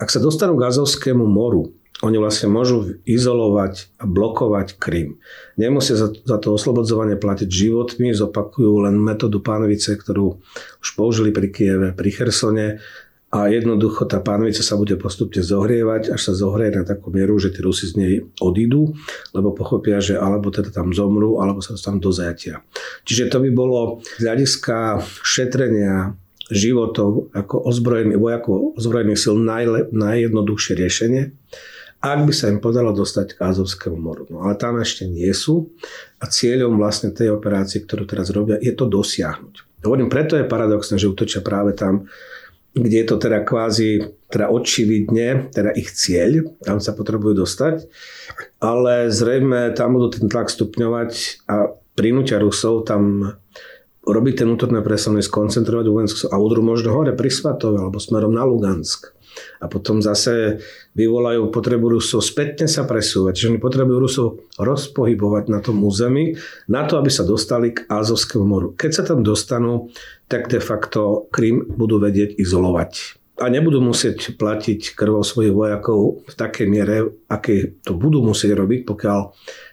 ak 0.00 0.08
sa 0.08 0.18
dostanú 0.18 0.56
k 0.56 0.66
Azovskému 0.72 1.22
moru, 1.26 1.74
oni 1.98 2.16
vlastne 2.22 2.46
môžu 2.46 3.02
izolovať 3.02 3.90
a 3.98 4.06
blokovať 4.06 4.78
Krym. 4.78 5.18
Nemusia 5.58 5.98
za, 5.98 6.14
za 6.14 6.38
to 6.38 6.54
oslobodzovanie 6.54 7.18
platiť 7.18 7.50
životmi, 7.50 8.14
zopakujú 8.14 8.86
len 8.86 8.94
metódu 9.02 9.42
pánvice, 9.42 9.98
ktorú 9.98 10.38
už 10.78 10.88
použili 10.94 11.34
pri 11.34 11.50
Kieve, 11.50 11.88
pri 11.90 12.10
Chersone 12.14 12.78
a 13.28 13.52
jednoducho 13.52 14.08
tá 14.08 14.24
pánvica 14.24 14.64
sa 14.64 14.80
bude 14.80 14.96
postupne 14.96 15.44
zohrievať, 15.44 16.16
až 16.16 16.20
sa 16.22 16.32
zohrie 16.32 16.72
na 16.72 16.86
takú 16.86 17.12
mieru, 17.12 17.36
že 17.36 17.52
tí 17.52 17.60
Rusi 17.60 17.90
z 17.90 17.94
nej 18.00 18.14
odídu, 18.40 18.96
lebo 19.36 19.52
pochopia, 19.52 20.00
že 20.00 20.16
alebo 20.16 20.48
teda 20.48 20.72
tam 20.72 20.96
zomrú, 20.96 21.36
alebo 21.42 21.60
sa 21.60 21.76
dostanú 21.76 22.00
do 22.00 22.08
zajatia. 22.08 22.64
Čiže 23.04 23.28
to 23.28 23.44
by 23.44 23.50
bolo 23.52 24.00
z 24.16 24.22
hľadiska 24.24 25.04
šetrenia 25.20 26.16
životov 26.48 27.28
ako 27.36 27.68
ozbrojený, 27.68 28.16
vojakov 28.16 28.80
ozbrojených 28.80 29.20
sil 29.20 29.36
najle, 29.36 29.92
najjednoduchšie 29.92 30.72
riešenie, 30.80 31.22
ak 31.98 32.30
by 32.30 32.32
sa 32.34 32.46
im 32.46 32.62
podalo 32.62 32.94
dostať 32.94 33.34
k 33.34 33.42
Azovskému 33.42 33.98
moru. 33.98 34.24
No 34.30 34.46
ale 34.46 34.54
tam 34.54 34.78
ešte 34.78 35.06
nie 35.10 35.30
sú 35.34 35.74
a 36.22 36.30
cieľom 36.30 36.78
vlastne 36.78 37.10
tej 37.10 37.34
operácie, 37.34 37.82
ktorú 37.82 38.06
teraz 38.06 38.30
robia, 38.30 38.54
je 38.62 38.70
to 38.70 38.86
dosiahnuť. 38.86 39.82
Hovorím, 39.82 40.10
preto 40.10 40.38
je 40.38 40.46
paradoxné, 40.46 40.98
že 40.98 41.10
útočia 41.10 41.42
práve 41.42 41.74
tam, 41.74 42.06
kde 42.74 43.02
je 43.02 43.06
to 43.06 43.16
teda 43.18 43.42
kvázi, 43.42 44.14
teda 44.30 44.46
očividne, 44.50 45.50
teda 45.50 45.74
ich 45.74 45.90
cieľ, 45.90 46.54
tam 46.62 46.78
sa 46.78 46.94
potrebujú 46.94 47.42
dostať, 47.42 47.86
ale 48.62 49.10
zrejme 49.10 49.74
tam 49.74 49.98
budú 49.98 50.18
ten 50.18 50.26
tlak 50.30 50.50
stupňovať 50.50 51.42
a 51.50 51.74
prinúťa 51.98 52.38
Rusov 52.38 52.86
tam 52.86 53.34
robiť 54.08 54.34
ten 54.40 54.48
útorné 54.48 54.80
presuny, 54.80 55.20
skoncentrovať 55.20 55.86
vojenskú 55.90 56.18
a 56.30 56.36
udru 56.38 56.62
možno 56.62 56.94
hore 56.94 57.12
pri 57.12 57.28
Svatove 57.28 57.82
alebo 57.82 57.98
smerom 58.00 58.32
na 58.32 58.46
Lugansk. 58.46 59.17
A 59.58 59.66
potom 59.66 59.98
zase 59.98 60.62
vyvolajú 60.94 61.50
potrebu 61.50 61.98
Rusov 61.98 62.22
spätne 62.22 62.66
sa 62.66 62.86
presúvať. 62.86 63.34
Čiže 63.38 63.50
oni 63.54 63.60
potrebujú 63.60 63.98
Rusov 63.98 64.28
rozpohybovať 64.58 65.44
na 65.50 65.58
tom 65.58 65.82
území, 65.82 66.38
na 66.70 66.86
to, 66.86 66.98
aby 66.98 67.10
sa 67.10 67.26
dostali 67.26 67.74
k 67.74 67.86
Azovskému 67.86 68.44
moru. 68.44 68.68
Keď 68.74 68.90
sa 68.90 69.02
tam 69.06 69.22
dostanú, 69.26 69.90
tak 70.26 70.50
de 70.52 70.62
facto 70.62 71.30
Krym 71.30 71.64
budú 71.66 71.98
vedieť 72.02 72.36
izolovať 72.36 73.18
a 73.38 73.46
nebudú 73.46 73.78
musieť 73.78 74.34
platiť 74.34 74.98
krvou 74.98 75.22
svojich 75.22 75.54
vojakov 75.54 76.26
v 76.26 76.34
takej 76.34 76.66
miere, 76.66 77.06
aké 77.30 77.78
to 77.86 77.94
budú 77.94 78.18
musieť 78.18 78.58
robiť, 78.58 78.82
pokiaľ 78.82 79.20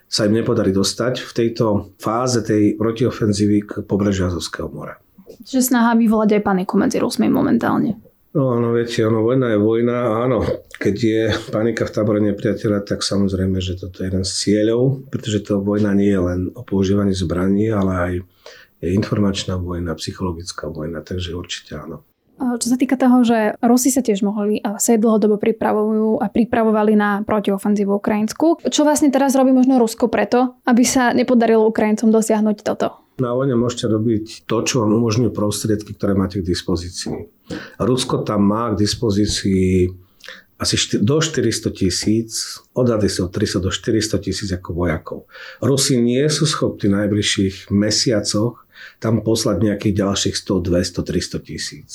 sa 0.06 0.30
im 0.30 0.38
nepodarí 0.38 0.70
dostať 0.70 1.26
v 1.26 1.32
tejto 1.34 1.98
fáze 1.98 2.46
tej 2.46 2.78
protiofenzívy 2.78 3.58
k 3.66 3.72
pobreží 3.84 4.22
Azovského 4.22 4.70
mora. 4.70 5.02
Čiže 5.42 5.74
snaha 5.74 5.98
vyvolať 5.98 6.40
aj 6.40 6.42
paniku 6.46 6.78
medzi 6.78 7.02
Rusmi 7.02 7.26
momentálne. 7.26 7.98
No 8.36 8.52
áno, 8.52 8.76
viete, 8.76 9.00
ono, 9.08 9.24
vojna 9.24 9.56
je 9.56 9.64
vojna 9.64 9.96
a 9.96 10.28
áno, 10.28 10.44
keď 10.76 10.96
je 11.00 11.22
panika 11.56 11.88
v 11.88 11.94
tábore 11.96 12.20
nepriateľa, 12.20 12.84
tak 12.84 13.00
samozrejme, 13.00 13.64
že 13.64 13.80
toto 13.80 14.04
je 14.04 14.12
jeden 14.12 14.28
z 14.28 14.32
cieľov, 14.44 15.08
pretože 15.08 15.40
to 15.48 15.64
vojna 15.64 15.96
nie 15.96 16.12
je 16.12 16.20
len 16.20 16.42
o 16.52 16.60
používaní 16.68 17.16
zbraní, 17.16 17.72
ale 17.72 17.94
aj 17.96 18.14
je 18.84 18.90
informačná 18.92 19.56
vojna, 19.56 19.96
psychologická 19.96 20.68
vojna, 20.68 21.00
takže 21.00 21.32
určite 21.32 21.80
áno. 21.80 22.04
Čo 22.36 22.68
sa 22.68 22.76
týka 22.76 23.00
toho, 23.00 23.24
že 23.24 23.56
Rusi 23.64 23.88
sa 23.96 24.04
tiež 24.04 24.20
mohli 24.20 24.60
a 24.60 24.76
sa 24.84 25.00
dlhodobo 25.00 25.40
pripravujú 25.40 26.20
a 26.20 26.28
pripravovali 26.28 26.92
na 27.00 27.24
protiofenzívu 27.24 27.96
Ukrajinsku. 28.04 28.68
Čo 28.68 28.84
vlastne 28.84 29.16
teraz 29.16 29.32
robí 29.40 29.56
možno 29.56 29.80
Rusko 29.80 30.12
preto, 30.12 30.60
aby 30.68 30.84
sa 30.84 31.16
nepodarilo 31.16 31.64
Ukrajincom 31.72 32.12
dosiahnuť 32.12 32.58
toto? 32.68 33.05
Na 33.16 33.32
vojne 33.32 33.56
môžete 33.56 33.88
robiť 33.88 34.26
to, 34.44 34.58
čo 34.68 34.84
vám 34.84 34.92
umožňujú 35.00 35.32
prostriedky, 35.32 35.96
ktoré 35.96 36.18
máte 36.18 36.44
k 36.44 36.48
dispozícii. 36.48 37.32
Rusko 37.80 38.28
tam 38.28 38.44
má 38.44 38.76
k 38.76 38.84
dispozícii 38.84 39.88
asi 40.56 40.76
do 41.04 41.20
400 41.20 41.68
tisíc, 41.76 42.64
odhady 42.72 43.12
sú 43.12 43.28
300 43.28 43.60
do 43.60 43.72
400 43.72 44.24
tisíc 44.24 44.50
ako 44.56 44.70
vojakov. 44.72 45.20
Rusi 45.60 46.00
nie 46.00 46.24
sú 46.32 46.48
schopní 46.48 46.88
v 46.88 46.96
najbližších 47.04 47.72
mesiacoch 47.76 48.66
tam 49.00 49.24
poslať 49.24 49.64
nejakých 49.64 49.96
ďalších 50.04 50.36
100, 50.36 50.68
200, 50.68 51.04
300 51.04 51.48
tisíc. 51.48 51.92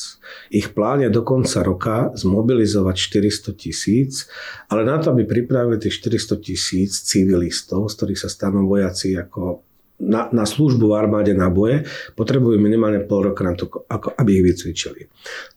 Ich 0.52 0.72
plán 0.72 1.04
je 1.04 1.10
do 1.12 1.22
konca 1.24 1.60
roka 1.64 2.12
zmobilizovať 2.16 2.96
400 2.96 3.52
tisíc, 3.56 4.28
ale 4.68 4.84
na 4.84 5.00
to, 5.00 5.12
aby 5.12 5.24
pripravili 5.24 5.80
tých 5.80 6.00
400 6.00 6.40
tisíc 6.40 7.04
civilistov, 7.04 7.88
z 7.88 7.94
ktorých 7.96 8.20
sa 8.20 8.28
stanú 8.32 8.64
vojaci 8.68 9.16
ako 9.16 9.64
na, 10.00 10.32
na 10.32 10.48
službu 10.48 10.90
v 10.90 10.96
armáde 10.96 11.36
na 11.36 11.52
boje, 11.52 11.84
potrebujú 12.16 12.56
minimálne 12.56 13.04
pol 13.04 13.30
roka 13.30 13.44
na 13.44 13.52
to, 13.52 13.68
ako, 13.68 14.16
aby 14.16 14.40
ich 14.40 14.44
vycvičili. 14.52 15.06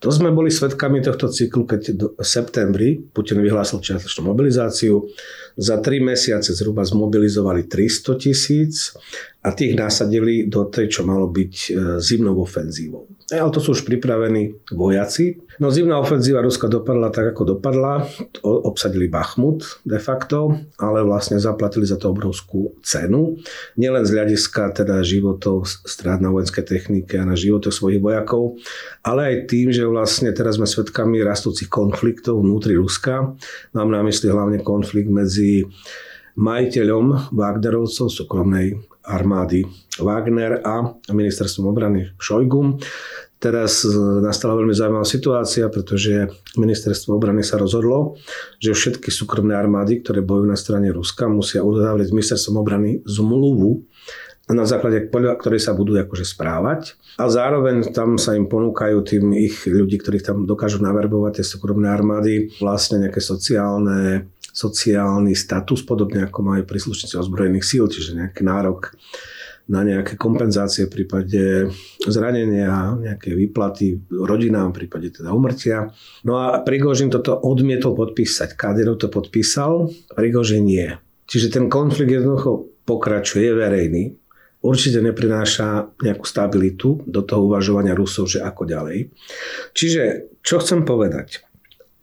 To 0.03 0.11
sme 0.11 0.35
boli 0.35 0.51
svedkami 0.51 0.99
tohto 0.99 1.31
cyklu, 1.31 1.63
keď 1.63 1.81
v 2.19 2.25
septembri 2.27 2.99
Putin 2.99 3.39
vyhlásil 3.39 3.79
čiastočnú 3.79 4.35
mobilizáciu. 4.35 5.07
Za 5.55 5.79
tri 5.79 6.03
mesiace 6.03 6.51
zhruba 6.51 6.83
zmobilizovali 6.83 7.65
300 7.71 8.21
tisíc 8.21 8.91
a 9.43 9.51
tých 9.51 9.75
nasadili 9.75 10.47
do 10.47 10.71
tej, 10.71 10.87
čo 10.87 11.01
malo 11.03 11.27
byť 11.27 11.53
e, 11.53 11.69
zimnou 11.99 12.39
ofenzívou. 12.39 13.11
E, 13.27 13.35
ale 13.35 13.51
to 13.51 13.59
sú 13.59 13.75
už 13.75 13.83
pripravení 13.83 14.71
vojaci. 14.71 15.35
No 15.59 15.67
zimná 15.67 15.99
ofenzíva 15.99 16.39
Ruska 16.39 16.71
dopadla 16.71 17.11
tak, 17.11 17.35
ako 17.35 17.59
dopadla. 17.59 18.07
Obsadili 18.43 19.11
Bachmut 19.11 19.83
de 19.83 19.99
facto, 19.99 20.63
ale 20.79 21.03
vlastne 21.03 21.43
zaplatili 21.43 21.83
za 21.83 21.99
to 21.99 22.15
obrovskú 22.15 22.79
cenu. 22.87 23.35
Nielen 23.75 24.07
z 24.07 24.15
hľadiska 24.15 24.79
teda 24.79 25.03
životov 25.03 25.67
strát 25.67 26.23
na 26.23 26.31
vojenské 26.31 26.63
technike 26.63 27.19
a 27.19 27.27
na 27.27 27.35
životoch 27.35 27.75
svojich 27.75 27.99
vojakov, 27.99 28.55
ale 29.03 29.27
aj 29.27 29.35
tým, 29.51 29.75
že 29.75 29.83
vlastne 29.83 30.31
teraz 30.31 30.55
sme 30.55 30.65
svedkami 30.65 31.19
rastúcich 31.19 31.67
konfliktov 31.67 32.39
vnútri 32.39 32.79
Ruska. 32.79 33.35
Mám 33.75 33.89
na 33.91 33.99
mysli 34.07 34.31
hlavne 34.31 34.63
konflikt 34.63 35.11
medzi 35.11 35.67
majiteľom 36.39 37.35
Wagnerovcov 37.35 38.07
súkromnej 38.09 38.92
armády 39.03 39.67
Wagner 39.99 40.63
a 40.63 40.95
ministerstvom 41.11 41.69
obrany 41.69 42.15
Šojgum. 42.17 42.79
Teraz 43.43 43.83
nastala 44.23 44.55
veľmi 44.55 44.71
zaujímavá 44.71 45.03
situácia, 45.03 45.67
pretože 45.67 46.31
ministerstvo 46.55 47.19
obrany 47.19 47.43
sa 47.43 47.59
rozhodlo, 47.59 48.15
že 48.63 48.71
všetky 48.71 49.11
súkromné 49.11 49.51
armády, 49.51 49.99
ktoré 49.99 50.23
bojujú 50.23 50.47
na 50.47 50.55
strane 50.55 50.87
Ruska, 50.95 51.27
musia 51.27 51.59
uzavrieť 51.59 52.07
s 52.07 52.15
ministerstvom 52.15 52.55
obrany 52.55 53.03
zmluvu, 53.03 53.83
na 54.47 54.63
základe 54.63 55.11
ktorej 55.11 55.59
sa 55.59 55.75
budú 55.75 55.95
akože 55.99 56.23
správať. 56.23 56.95
A 57.19 57.27
zároveň 57.27 57.91
tam 57.91 58.15
sa 58.15 58.33
im 58.39 58.47
ponúkajú 58.47 59.03
tým 59.03 59.35
ich 59.35 59.67
ľudí, 59.67 59.99
ktorých 59.99 60.23
tam 60.23 60.37
dokážu 60.47 60.79
naverbovať 60.79 61.43
tie 61.43 61.45
súkromné 61.45 61.91
armády, 61.91 62.47
vlastne 62.63 63.03
nejaké 63.03 63.19
sociálne 63.19 64.31
sociálny 64.53 65.33
status, 65.33 65.81
podobne 65.81 66.29
ako 66.29 66.39
majú 66.45 66.63
príslušníci 66.63 67.17
ozbrojených 67.17 67.65
síl, 67.65 67.89
čiže 67.89 68.13
nejaký 68.13 68.45
nárok 68.45 68.93
na 69.63 69.79
nejaké 69.81 70.19
kompenzácie 70.19 70.91
v 70.91 71.01
prípade 71.01 71.71
zranenia, 72.03 72.99
nejaké 72.99 73.31
výplaty 73.31 74.11
rodinám, 74.11 74.75
v 74.75 74.83
prípade 74.83 75.07
teda 75.09 75.31
umrtia. 75.31 75.89
No 76.27 76.35
a 76.35 76.59
Prigožin 76.61 77.07
toto 77.07 77.39
odmietol 77.39 77.95
podpísať. 77.95 78.59
Kadyrov 78.59 78.99
to 78.99 79.07
podpísal, 79.07 79.87
Prigožin 80.11 80.67
nie. 80.67 80.91
Čiže 81.31 81.55
ten 81.59 81.65
konflikt 81.71 82.11
jednoducho 82.11 82.67
pokračuje, 82.83 83.47
je 83.47 83.53
verejný. 83.55 84.03
Určite 84.63 84.99
neprináša 85.03 85.95
nejakú 85.99 86.23
stabilitu 86.23 87.03
do 87.03 87.23
toho 87.23 87.47
uvažovania 87.51 87.95
Rusov, 87.95 88.31
že 88.31 88.43
ako 88.43 88.63
ďalej. 88.67 89.11
Čiže, 89.75 90.31
čo 90.39 90.59
chcem 90.59 90.87
povedať? 90.87 91.43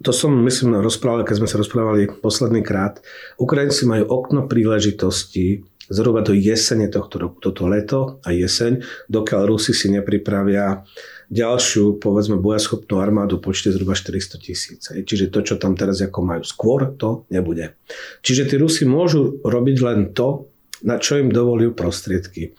To 0.00 0.16
som, 0.16 0.32
myslím, 0.32 0.80
rozprával, 0.80 1.28
keď 1.28 1.44
sme 1.44 1.48
sa 1.50 1.60
rozprávali 1.60 2.08
posledný 2.08 2.64
krát. 2.64 3.04
Ukrajinci 3.36 3.84
majú 3.84 4.08
okno 4.08 4.48
príležitosti 4.48 5.60
zhruba 5.90 6.24
do 6.24 6.32
jesene 6.32 6.88
tohto 6.88 7.20
roku, 7.20 7.36
toto 7.42 7.68
leto 7.68 8.22
a 8.24 8.32
jeseň, 8.32 8.80
dokiaľ 9.10 9.42
Rusi 9.50 9.76
si 9.76 9.90
nepripravia 9.92 10.86
ďalšiu, 11.28 12.00
povedzme, 12.00 12.38
bojaschopnú 12.40 12.96
armádu 12.96 13.42
počte 13.42 13.74
zhruba 13.74 13.92
400 13.92 14.40
tisíc. 14.40 14.82
Čiže 14.88 15.28
to, 15.28 15.44
čo 15.44 15.54
tam 15.60 15.76
teraz 15.76 16.00
ako 16.00 16.24
majú 16.24 16.42
skôr, 16.46 16.94
to 16.96 17.26
nebude. 17.28 17.74
Čiže 18.22 18.48
tí 18.48 18.54
Rusi 18.56 18.86
môžu 18.86 19.42
robiť 19.42 19.76
len 19.82 19.98
to, 20.16 20.48
na 20.80 20.96
čo 20.96 21.20
im 21.20 21.28
dovolujú 21.28 21.76
prostriedky. 21.76 22.56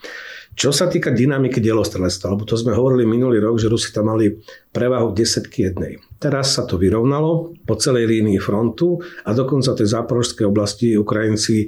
Čo 0.53 0.75
sa 0.75 0.91
týka 0.91 1.09
dynamiky 1.09 1.63
dielostrelectva, 1.63 2.35
lebo 2.35 2.43
to 2.45 2.59
sme 2.59 2.75
hovorili 2.75 3.07
minulý 3.07 3.39
rok, 3.41 3.57
že 3.57 3.71
Rusi 3.71 3.89
tam 3.95 4.11
mali 4.11 4.37
prevahu 4.75 5.15
desetky 5.15 5.71
jednej. 5.71 5.97
Teraz 6.21 6.53
sa 6.53 6.69
to 6.69 6.77
vyrovnalo 6.77 7.57
po 7.65 7.73
celej 7.81 8.05
línii 8.05 8.37
frontu 8.37 9.01
a 9.25 9.33
dokonca 9.33 9.73
tej 9.73 9.89
záporožskej 9.89 10.45
oblasti 10.45 10.93
Ukrajinci 10.93 11.65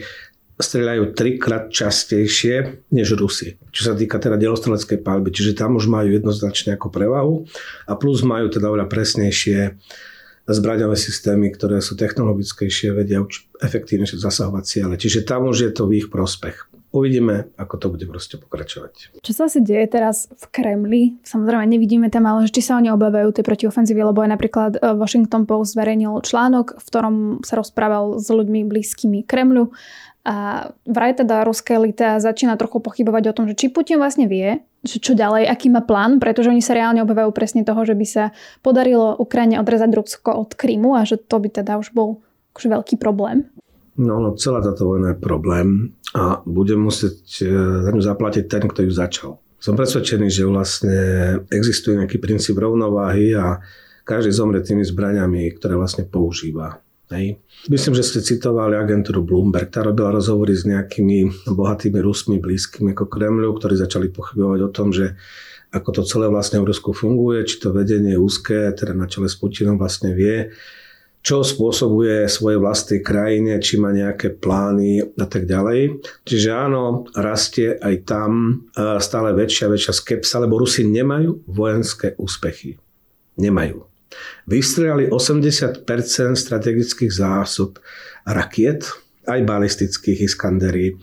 strieľajú 0.54 1.18
trikrát 1.18 1.74
častejšie 1.74 2.86
než 2.94 3.18
Rusi. 3.18 3.58
Čo 3.74 3.90
sa 3.90 3.94
týka 3.98 4.22
teda 4.22 4.38
delostreleckej 4.38 5.02
palby. 5.02 5.34
Čiže 5.34 5.58
tam 5.58 5.82
už 5.82 5.90
majú 5.90 6.14
jednoznačne 6.14 6.78
ako 6.78 6.94
prevahu 6.94 7.50
a 7.90 7.98
plus 7.98 8.22
majú 8.22 8.54
teda 8.54 8.70
oveľa 8.70 8.86
presnejšie 8.86 9.74
zbraňové 10.46 11.00
systémy, 11.00 11.50
ktoré 11.56 11.82
sú 11.82 11.98
technologickejšie, 11.98 12.94
vedia 12.94 13.26
už 13.26 13.48
efektívnejšie 13.64 14.22
zasahovať 14.22 14.64
ciele. 14.68 14.96
Čiže 15.00 15.26
tam 15.26 15.50
už 15.50 15.58
je 15.66 15.72
to 15.74 15.90
v 15.90 16.04
ich 16.04 16.08
prospech. 16.14 16.73
Uvidíme, 16.94 17.50
ako 17.58 17.76
to 17.82 17.88
bude 17.90 18.06
proste 18.06 18.38
pokračovať. 18.38 19.18
Čo 19.26 19.32
sa 19.34 19.50
asi 19.50 19.66
deje 19.66 19.90
teraz 19.90 20.30
v 20.30 20.46
Kremli? 20.54 21.18
Samozrejme, 21.26 21.66
nevidíme 21.66 22.14
tam, 22.14 22.30
ale 22.30 22.46
či 22.46 22.62
sa 22.62 22.78
oni 22.78 22.94
obávajú 22.94 23.34
tie 23.34 23.42
protiofenzívy, 23.42 24.14
lebo 24.14 24.22
aj 24.22 24.30
napríklad 24.38 24.72
e, 24.78 24.94
Washington 24.94 25.50
Post 25.50 25.74
zverejnil 25.74 26.22
článok, 26.22 26.78
v 26.78 26.86
ktorom 26.86 27.16
sa 27.42 27.58
rozprával 27.58 28.22
s 28.22 28.30
ľuďmi 28.30 28.70
blízkymi 28.70 29.26
Kremľu 29.26 29.74
a 30.24 30.70
vraj 30.88 31.20
teda 31.20 31.44
ruské 31.44 31.76
elita 31.76 32.16
začína 32.22 32.56
trochu 32.56 32.80
pochybovať 32.80 33.24
o 33.28 33.36
tom, 33.36 33.46
že 33.50 33.60
či 33.60 33.68
Putin 33.68 34.00
vlastne 34.00 34.30
vie, 34.30 34.64
že 34.80 35.04
čo 35.04 35.20
ďalej, 35.20 35.52
aký 35.52 35.68
má 35.68 35.84
plán, 35.84 36.22
pretože 36.22 36.48
oni 36.48 36.64
sa 36.64 36.80
reálne 36.80 37.04
obávajú 37.04 37.36
presne 37.36 37.68
toho, 37.68 37.84
že 37.84 37.92
by 37.92 38.06
sa 38.08 38.24
podarilo 38.64 39.20
Ukrajine 39.20 39.60
odrezať 39.60 39.92
Rusko 39.92 40.32
od 40.32 40.56
Krymu 40.56 40.96
a 40.96 41.04
že 41.04 41.20
to 41.20 41.44
by 41.44 41.52
teda 41.52 41.76
už 41.76 41.92
bol 41.92 42.24
už 42.56 42.72
veľký 42.72 42.96
problém. 43.02 43.52
No, 44.00 44.24
no 44.24 44.38
celá 44.40 44.64
táto 44.64 44.88
vojna 44.88 45.14
je 45.14 45.20
problém 45.20 45.92
a 46.14 46.46
bude 46.46 46.78
musieť 46.78 47.26
e, 47.42 47.46
za 47.84 47.90
ňu 47.90 48.02
zaplatiť 48.02 48.46
ten, 48.46 48.64
kto 48.70 48.86
ju 48.86 48.92
začal. 48.94 49.32
Som 49.58 49.74
presvedčený, 49.80 50.28
že 50.30 50.44
vlastne 50.46 50.98
existuje 51.50 51.98
nejaký 51.98 52.22
princíp 52.22 52.60
rovnováhy 52.60 53.34
a 53.34 53.64
každý 54.04 54.36
zomre 54.36 54.60
tými 54.60 54.84
zbraniami, 54.84 55.56
ktoré 55.56 55.80
vlastne 55.80 56.04
používa. 56.04 56.84
Hej. 57.14 57.40
Myslím, 57.72 57.94
že 57.96 58.04
ste 58.04 58.20
citovali 58.26 58.76
agentúru 58.76 59.24
Bloomberg. 59.24 59.72
Tá 59.72 59.86
robila 59.86 60.12
rozhovory 60.12 60.52
s 60.52 60.68
nejakými 60.68 61.48
bohatými 61.48 62.00
Rusmi 62.02 62.42
blízkymi 62.42 62.92
ako 62.92 63.08
Kremľu, 63.08 63.56
ktorí 63.56 63.80
začali 63.80 64.12
pochybovať 64.12 64.60
o 64.66 64.70
tom, 64.74 64.92
že 64.92 65.16
ako 65.74 65.90
to 65.90 66.02
celé 66.06 66.30
vlastne 66.30 66.62
v 66.62 66.70
Rusku 66.70 66.94
funguje, 66.94 67.48
či 67.50 67.58
to 67.58 67.74
vedenie 67.74 68.14
úzke, 68.20 68.76
teda 68.78 68.94
na 68.94 69.10
čele 69.10 69.26
s 69.26 69.40
Putinom 69.40 69.80
vlastne 69.82 70.14
vie, 70.14 70.54
čo 71.24 71.40
spôsobuje 71.40 72.28
svoje 72.28 72.60
vlastnej 72.60 73.00
krajine, 73.00 73.56
či 73.64 73.80
má 73.80 73.96
nejaké 73.96 74.36
plány 74.36 75.00
a 75.16 75.26
tak 75.26 75.48
ďalej. 75.48 76.04
Čiže 76.28 76.52
áno, 76.52 77.08
rastie 77.16 77.80
aj 77.80 77.96
tam 78.04 78.32
e, 78.76 79.00
stále 79.00 79.32
väčšia 79.32 79.72
väčšia 79.72 79.94
skepsa, 79.96 80.44
lebo 80.44 80.60
Rusi 80.60 80.84
nemajú 80.84 81.48
vojenské 81.48 82.20
úspechy. 82.20 82.76
Nemajú. 83.40 83.88
Vystrelali 84.52 85.08
80% 85.08 85.88
strategických 86.36 87.10
zásob 87.16 87.80
rakiet, 88.28 88.84
aj 89.24 89.48
balistických 89.48 90.28
Iskanderí, 90.28 91.00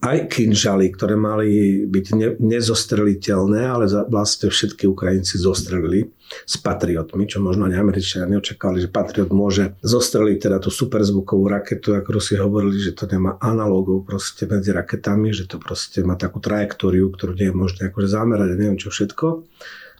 aj 0.00 0.32
kinžaly, 0.32 0.90
ktoré 0.92 1.14
mali 1.14 1.82
byť 1.86 2.06
ne, 2.16 2.28
nezostreliteľné, 2.40 3.60
ale 3.64 3.84
vlastne 4.08 4.50
všetky 4.50 4.84
Ukrajinci 4.90 5.40
zostrelili 5.40 6.10
s 6.44 6.56
Patriotmi, 6.58 7.28
čo 7.28 7.38
možno 7.38 7.68
ani 7.68 7.78
Američania 7.78 8.28
neočakávali, 8.28 8.84
že 8.84 8.92
Patriot 8.92 9.30
môže 9.30 9.76
zostreliť 9.84 10.50
teda 10.50 10.58
tú 10.58 10.72
superzvukovú 10.72 11.46
raketu, 11.46 11.94
ako 11.94 12.20
si 12.20 12.34
hovorili, 12.36 12.80
že 12.80 12.96
to 12.96 13.06
nemá 13.06 13.36
analógov 13.38 14.08
proste 14.08 14.48
medzi 14.48 14.74
raketami, 14.74 15.30
že 15.30 15.46
to 15.46 15.60
proste 15.60 16.02
má 16.02 16.16
takú 16.18 16.40
trajektóriu, 16.40 17.12
ktorú 17.12 17.36
nie 17.36 17.48
je 17.48 17.54
možné 17.54 17.80
akože 17.92 18.08
zamerať 18.08 18.48
neviem 18.56 18.80
čo 18.80 18.88
všetko. 18.92 19.44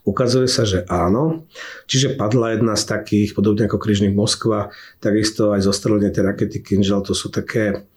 Ukazuje 0.04 0.52
sa, 0.52 0.68
že 0.68 0.84
áno. 0.84 1.48
Čiže 1.88 2.20
padla 2.20 2.52
jedna 2.52 2.76
z 2.76 2.84
takých, 2.92 3.32
podobne 3.32 3.64
ako 3.64 3.80
Kryžník 3.80 4.12
Moskva, 4.12 4.68
takisto 5.00 5.56
aj 5.56 5.64
zostrelenie 5.64 6.12
tej 6.12 6.28
rakety 6.28 6.60
Kinžal, 6.60 7.00
to 7.00 7.16
sú 7.16 7.32
také, 7.32 7.88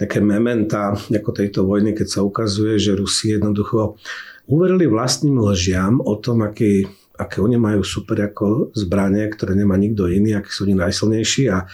také 0.00 0.24
mementa 0.24 0.96
ako 0.96 1.30
tejto 1.36 1.68
vojny, 1.68 1.92
keď 1.92 2.08
sa 2.08 2.20
ukazuje, 2.24 2.80
že 2.80 2.96
Rusi 2.96 3.36
jednoducho 3.36 4.00
uverili 4.48 4.88
vlastným 4.88 5.36
lžiam 5.36 6.00
o 6.00 6.16
tom, 6.16 6.40
aký 6.40 6.88
aké 7.20 7.44
oni 7.44 7.60
majú 7.60 7.84
super 7.84 8.16
ako 8.16 8.72
zbranie, 8.72 9.28
ktoré 9.28 9.52
nemá 9.52 9.76
nikto 9.76 10.08
iný, 10.08 10.40
akí 10.40 10.48
sú 10.48 10.64
oni 10.64 10.80
najsilnejší 10.80 11.52
a 11.52 11.68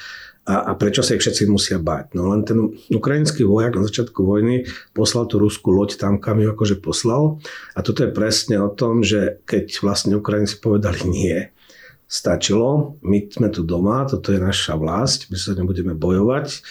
a, 0.46 0.70
a 0.70 0.72
prečo 0.78 1.02
sa 1.02 1.18
ich 1.18 1.22
všetci 1.26 1.50
musia 1.50 1.82
báť. 1.82 2.14
No 2.14 2.30
len 2.30 2.46
ten 2.46 2.70
ukrajinský 2.94 3.42
vojak 3.42 3.74
na 3.74 3.82
začiatku 3.82 4.22
vojny 4.22 4.62
poslal 4.94 5.26
tú 5.26 5.42
ruskú 5.42 5.74
loď 5.74 5.98
tam, 5.98 6.22
kam 6.22 6.38
ju 6.38 6.54
akože 6.54 6.78
poslal. 6.78 7.42
A 7.74 7.82
toto 7.82 8.06
je 8.06 8.14
presne 8.14 8.62
o 8.62 8.70
tom, 8.70 9.02
že 9.02 9.42
keď 9.42 9.82
vlastne 9.82 10.14
Ukrajinci 10.14 10.62
povedali 10.62 11.02
nie, 11.10 11.50
stačilo, 12.06 12.94
my 13.02 13.26
sme 13.26 13.50
tu 13.50 13.66
doma, 13.66 14.06
toto 14.06 14.30
je 14.30 14.38
naša 14.38 14.78
vlast, 14.78 15.26
my 15.34 15.36
sa 15.36 15.58
nebudeme 15.58 15.98
bojovať. 15.98 16.62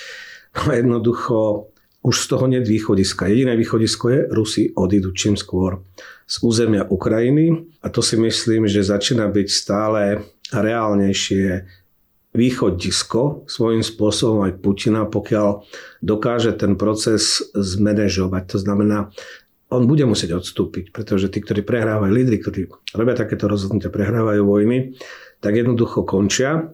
No 0.55 0.71
jednoducho 0.71 1.67
už 2.05 2.15
z 2.21 2.25
toho 2.27 2.45
nie 2.47 2.61
východiska. 2.61 3.27
Jediné 3.27 3.57
východisko 3.57 4.05
je, 4.09 4.19
Rusi 4.29 4.63
odídu 4.77 5.11
čím 5.11 5.33
skôr 5.33 5.81
z 6.29 6.35
územia 6.45 6.85
Ukrajiny 6.85 7.75
a 7.81 7.89
to 7.89 8.05
si 8.05 8.15
myslím, 8.15 8.69
že 8.69 8.85
začína 8.85 9.25
byť 9.27 9.47
stále 9.49 10.21
reálnejšie 10.53 11.65
východisko 12.35 13.47
svojím 13.49 13.81
spôsobom 13.81 14.45
aj 14.45 14.59
Putina, 14.61 15.07
pokiaľ 15.07 15.65
dokáže 16.03 16.53
ten 16.53 16.75
proces 16.75 17.41
zmanéžovať. 17.55 18.43
To 18.53 18.57
znamená, 18.59 19.09
on 19.73 19.89
bude 19.89 20.05
musieť 20.05 20.37
odstúpiť, 20.37 20.93
pretože 20.93 21.31
tí, 21.33 21.41
ktorí 21.41 21.65
prehrávajú, 21.65 22.11
lídry, 22.13 22.37
ktorí 22.37 22.69
robia 22.93 23.17
takéto 23.17 23.49
rozhodnutia, 23.49 23.89
prehrávajú 23.89 24.45
vojny, 24.45 24.93
tak 25.41 25.57
jednoducho 25.57 26.05
končia. 26.05 26.69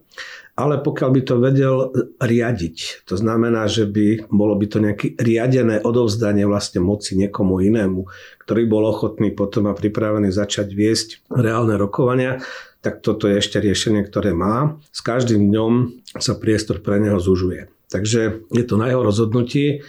Ale 0.59 0.83
pokiaľ 0.83 1.09
by 1.15 1.21
to 1.23 1.35
vedel 1.39 1.75
riadiť, 2.19 3.07
to 3.07 3.15
znamená, 3.15 3.71
že 3.71 3.87
by 3.87 4.27
bolo 4.27 4.59
by 4.59 4.65
to 4.67 4.77
nejaké 4.83 5.15
riadené 5.15 5.79
odovzdanie 5.79 6.43
vlastne 6.43 6.83
moci 6.83 7.15
niekomu 7.15 7.63
inému, 7.63 8.05
ktorý 8.43 8.67
bol 8.67 8.83
ochotný 8.83 9.31
potom 9.31 9.71
a 9.71 9.77
pripravený 9.77 10.29
začať 10.29 10.75
viesť 10.75 11.09
reálne 11.31 11.79
rokovania, 11.79 12.43
tak 12.81 12.99
toto 13.05 13.29
je 13.29 13.39
ešte 13.39 13.61
riešenie, 13.61 14.03
ktoré 14.03 14.33
má. 14.33 14.75
S 14.89 14.99
každým 15.05 15.53
dňom 15.53 15.73
sa 16.17 16.33
priestor 16.35 16.81
pre 16.81 16.97
neho 16.97 17.21
zužuje. 17.21 17.69
Takže 17.93 18.47
je 18.49 18.63
to 18.65 18.75
na 18.75 18.89
jeho 18.89 19.05
rozhodnutí, 19.05 19.85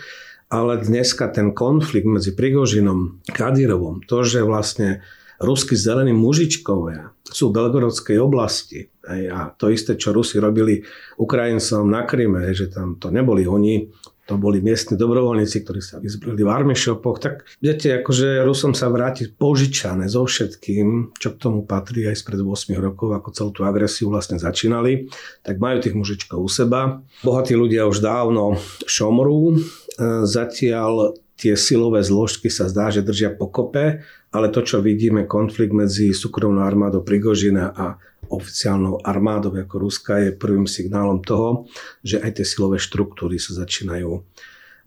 ale 0.52 0.76
dneska 0.84 1.32
ten 1.32 1.56
konflikt 1.56 2.04
medzi 2.04 2.36
Prigožinom 2.36 3.24
a 3.24 3.32
Kadírovom, 3.32 4.04
to, 4.04 4.20
že 4.20 4.44
vlastne 4.44 5.00
ruskí 5.42 5.74
zelení 5.74 6.14
mužičkovia 6.14 7.12
sú 7.32 7.48
v 7.48 7.56
Belgorodskej 7.58 8.20
oblasti. 8.20 8.92
A 9.08 9.50
to 9.56 9.72
isté, 9.72 9.96
čo 9.96 10.12
Rusi 10.12 10.38
robili 10.38 10.84
Ukrajincom 11.16 11.88
na 11.88 12.04
Kryme, 12.04 12.52
že 12.52 12.68
tam 12.68 13.00
to 13.00 13.08
neboli 13.08 13.48
oni, 13.48 13.88
to 14.22 14.38
boli 14.38 14.62
miestni 14.62 14.94
dobrovoľníci, 14.94 15.66
ktorí 15.66 15.82
sa 15.82 15.98
vyzbrojili 15.98 16.46
v 16.46 16.52
army 16.54 16.74
shopoch, 16.78 17.18
tak 17.18 17.42
viete, 17.58 17.90
akože 17.98 18.46
Rusom 18.46 18.70
sa 18.70 18.86
vráti 18.86 19.26
požičané 19.26 20.06
so 20.06 20.22
všetkým, 20.22 21.18
čo 21.18 21.34
k 21.34 21.40
tomu 21.42 21.66
patrí 21.66 22.06
aj 22.06 22.22
spred 22.22 22.38
8 22.38 22.70
rokov, 22.78 23.18
ako 23.18 23.28
celú 23.34 23.50
tú 23.50 23.66
agresiu 23.66 24.14
vlastne 24.14 24.38
začínali, 24.38 25.10
tak 25.42 25.58
majú 25.58 25.82
tých 25.82 25.98
mužičkov 25.98 26.38
u 26.38 26.46
seba. 26.46 27.02
Bohatí 27.26 27.58
ľudia 27.58 27.90
už 27.90 27.98
dávno 27.98 28.62
šomrú, 28.86 29.58
e, 29.58 29.66
zatiaľ 30.22 31.18
tie 31.34 31.58
silové 31.58 32.06
zložky 32.06 32.46
sa 32.46 32.70
zdá, 32.70 32.94
že 32.94 33.02
držia 33.02 33.34
pokope, 33.34 34.06
ale 34.32 34.48
to, 34.48 34.64
čo 34.64 34.80
vidíme, 34.80 35.28
konflikt 35.28 35.76
medzi 35.76 36.16
súkromnou 36.16 36.64
armádou 36.64 37.04
Prigožina 37.04 37.70
a 37.76 38.00
oficiálnou 38.32 39.04
armádou 39.04 39.52
ako 39.52 39.76
Ruska 39.76 40.24
je 40.24 40.32
prvým 40.32 40.64
signálom 40.64 41.20
toho, 41.20 41.68
že 42.00 42.16
aj 42.16 42.40
tie 42.40 42.46
silové 42.48 42.80
štruktúry 42.80 43.36
sa 43.36 43.52
začínajú 43.60 44.24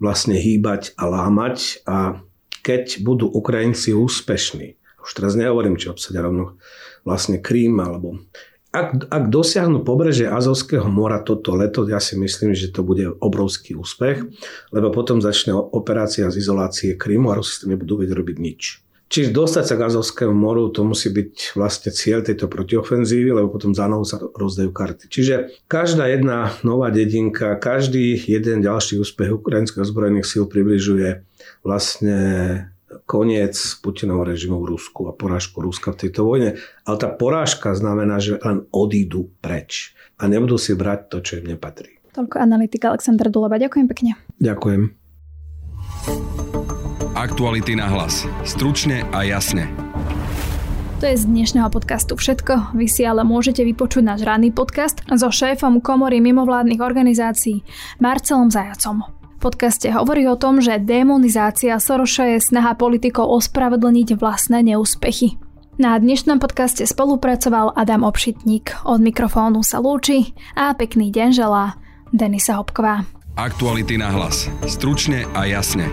vlastne 0.02 0.36
hýbať 0.36 0.98
a 0.98 1.08
lámať 1.08 1.86
a 1.86 2.20
keď 2.66 3.06
budú 3.06 3.30
Ukrajinci 3.30 3.94
úspešní, 3.94 4.82
už 5.06 5.12
teraz 5.14 5.38
nehovorím, 5.38 5.78
či 5.78 5.94
obsadia 5.94 6.26
rovno 6.26 6.58
vlastne 7.06 7.38
Krím, 7.38 7.78
alebo 7.78 8.18
ak, 8.76 9.08
ak 9.08 9.24
dosiahnu 9.32 9.88
pobreže 9.88 10.28
Azovského 10.28 10.92
mora 10.92 11.24
toto 11.24 11.56
leto, 11.56 11.88
ja 11.88 12.04
si 12.04 12.20
myslím, 12.20 12.52
že 12.52 12.76
to 12.76 12.84
bude 12.84 13.08
obrovský 13.24 13.72
úspech, 13.78 14.28
lebo 14.76 14.92
potom 14.92 15.24
začne 15.24 15.56
operácia 15.56 16.28
z 16.28 16.44
izolácie 16.44 17.00
Krymu 17.00 17.32
a 17.32 17.40
Rusi 17.40 17.72
nebudú 17.72 18.04
vedieť 18.04 18.18
robiť 18.20 18.38
nič. 18.42 18.85
Čiže 19.06 19.38
dostať 19.38 19.63
sa 19.70 19.76
k 19.78 19.86
Azovskému 19.86 20.34
moru, 20.34 20.74
to 20.74 20.82
musí 20.82 21.13
byť 21.13 21.54
vlastne 21.54 21.94
cieľ 21.94 22.26
tejto 22.26 22.50
protiofenzívy, 22.50 23.38
lebo 23.38 23.54
potom 23.54 23.78
za 23.78 23.86
sa 24.02 24.18
rozdajú 24.18 24.74
karty. 24.74 25.06
Čiže 25.13 25.54
každá 25.70 26.10
jedna 26.10 26.58
nová 26.65 26.89
dedinka, 26.89 27.54
každý 27.62 28.18
jeden 28.18 28.65
ďalší 28.65 28.98
úspech 28.98 29.30
ukrajinských 29.30 29.86
ozbrojených 29.86 30.26
síl 30.26 30.50
približuje 30.50 31.22
vlastne 31.62 32.18
koniec 33.06 33.54
Putinovho 33.86 34.26
režimu 34.26 34.58
v 34.65 34.74
Rusku 34.74 35.06
a 35.06 35.13
porážku 35.13 35.62
Ruska 35.62 35.94
v 35.94 36.08
tejto 36.08 36.26
vojne. 36.26 36.58
Ale 36.89 36.98
tá 36.98 37.13
porážka 37.13 37.78
znamená, 37.78 38.18
že 38.18 38.41
len 38.41 38.65
odídu 38.74 39.30
preč 39.38 39.94
a 40.18 40.26
nebudú 40.26 40.58
si 40.58 40.74
brať 40.74 41.00
to, 41.13 41.18
čo 41.22 41.44
im 41.44 41.54
nepatrí. 41.54 42.02
Toľko 42.15 42.39
analytik 42.39 42.82
Aleksandr 42.88 43.28
Duleba. 43.28 43.60
Ďakujem 43.60 43.86
pekne. 43.91 44.12
Ďakujem. 44.39 45.05
Aktuality 47.26 47.74
na 47.74 47.90
hlas. 47.90 48.30
Stručne 48.46 49.02
a 49.10 49.26
jasne. 49.26 49.66
To 51.02 51.10
je 51.10 51.18
z 51.18 51.26
dnešného 51.26 51.74
podcastu 51.74 52.14
všetko. 52.14 52.78
Vy 52.78 52.86
si 52.86 53.02
ale 53.02 53.26
môžete 53.26 53.66
vypočuť 53.66 54.06
náš 54.06 54.22
ranný 54.22 54.54
podcast 54.54 55.02
so 55.10 55.34
šéfom 55.34 55.82
komory 55.82 56.22
mimovládnych 56.22 56.78
organizácií 56.78 57.66
Marcelom 57.98 58.54
Zajacom 58.54 59.02
podcaste 59.42 59.94
hovorí 59.94 60.26
o 60.26 60.34
tom, 60.34 60.58
že 60.58 60.82
demonizácia 60.82 61.78
Soroša 61.78 62.34
je 62.34 62.50
snaha 62.50 62.74
politikov 62.74 63.30
ospravedlniť 63.30 64.18
vlastné 64.18 64.66
neúspechy. 64.74 65.38
Na 65.78 65.94
dnešnom 66.02 66.42
podcaste 66.42 66.82
spolupracoval 66.90 67.78
Adam 67.78 68.02
Obšitník. 68.02 68.90
Od 68.90 68.98
mikrofónu 68.98 69.62
sa 69.62 69.78
lúči 69.78 70.34
a 70.58 70.74
pekný 70.74 71.14
deň 71.14 71.30
želá 71.30 71.78
Denisa 72.10 72.58
Hopková. 72.58 73.06
Aktuality 73.38 74.02
na 74.02 74.10
hlas. 74.10 74.50
Stručne 74.66 75.30
a 75.38 75.46
jasne. 75.46 75.86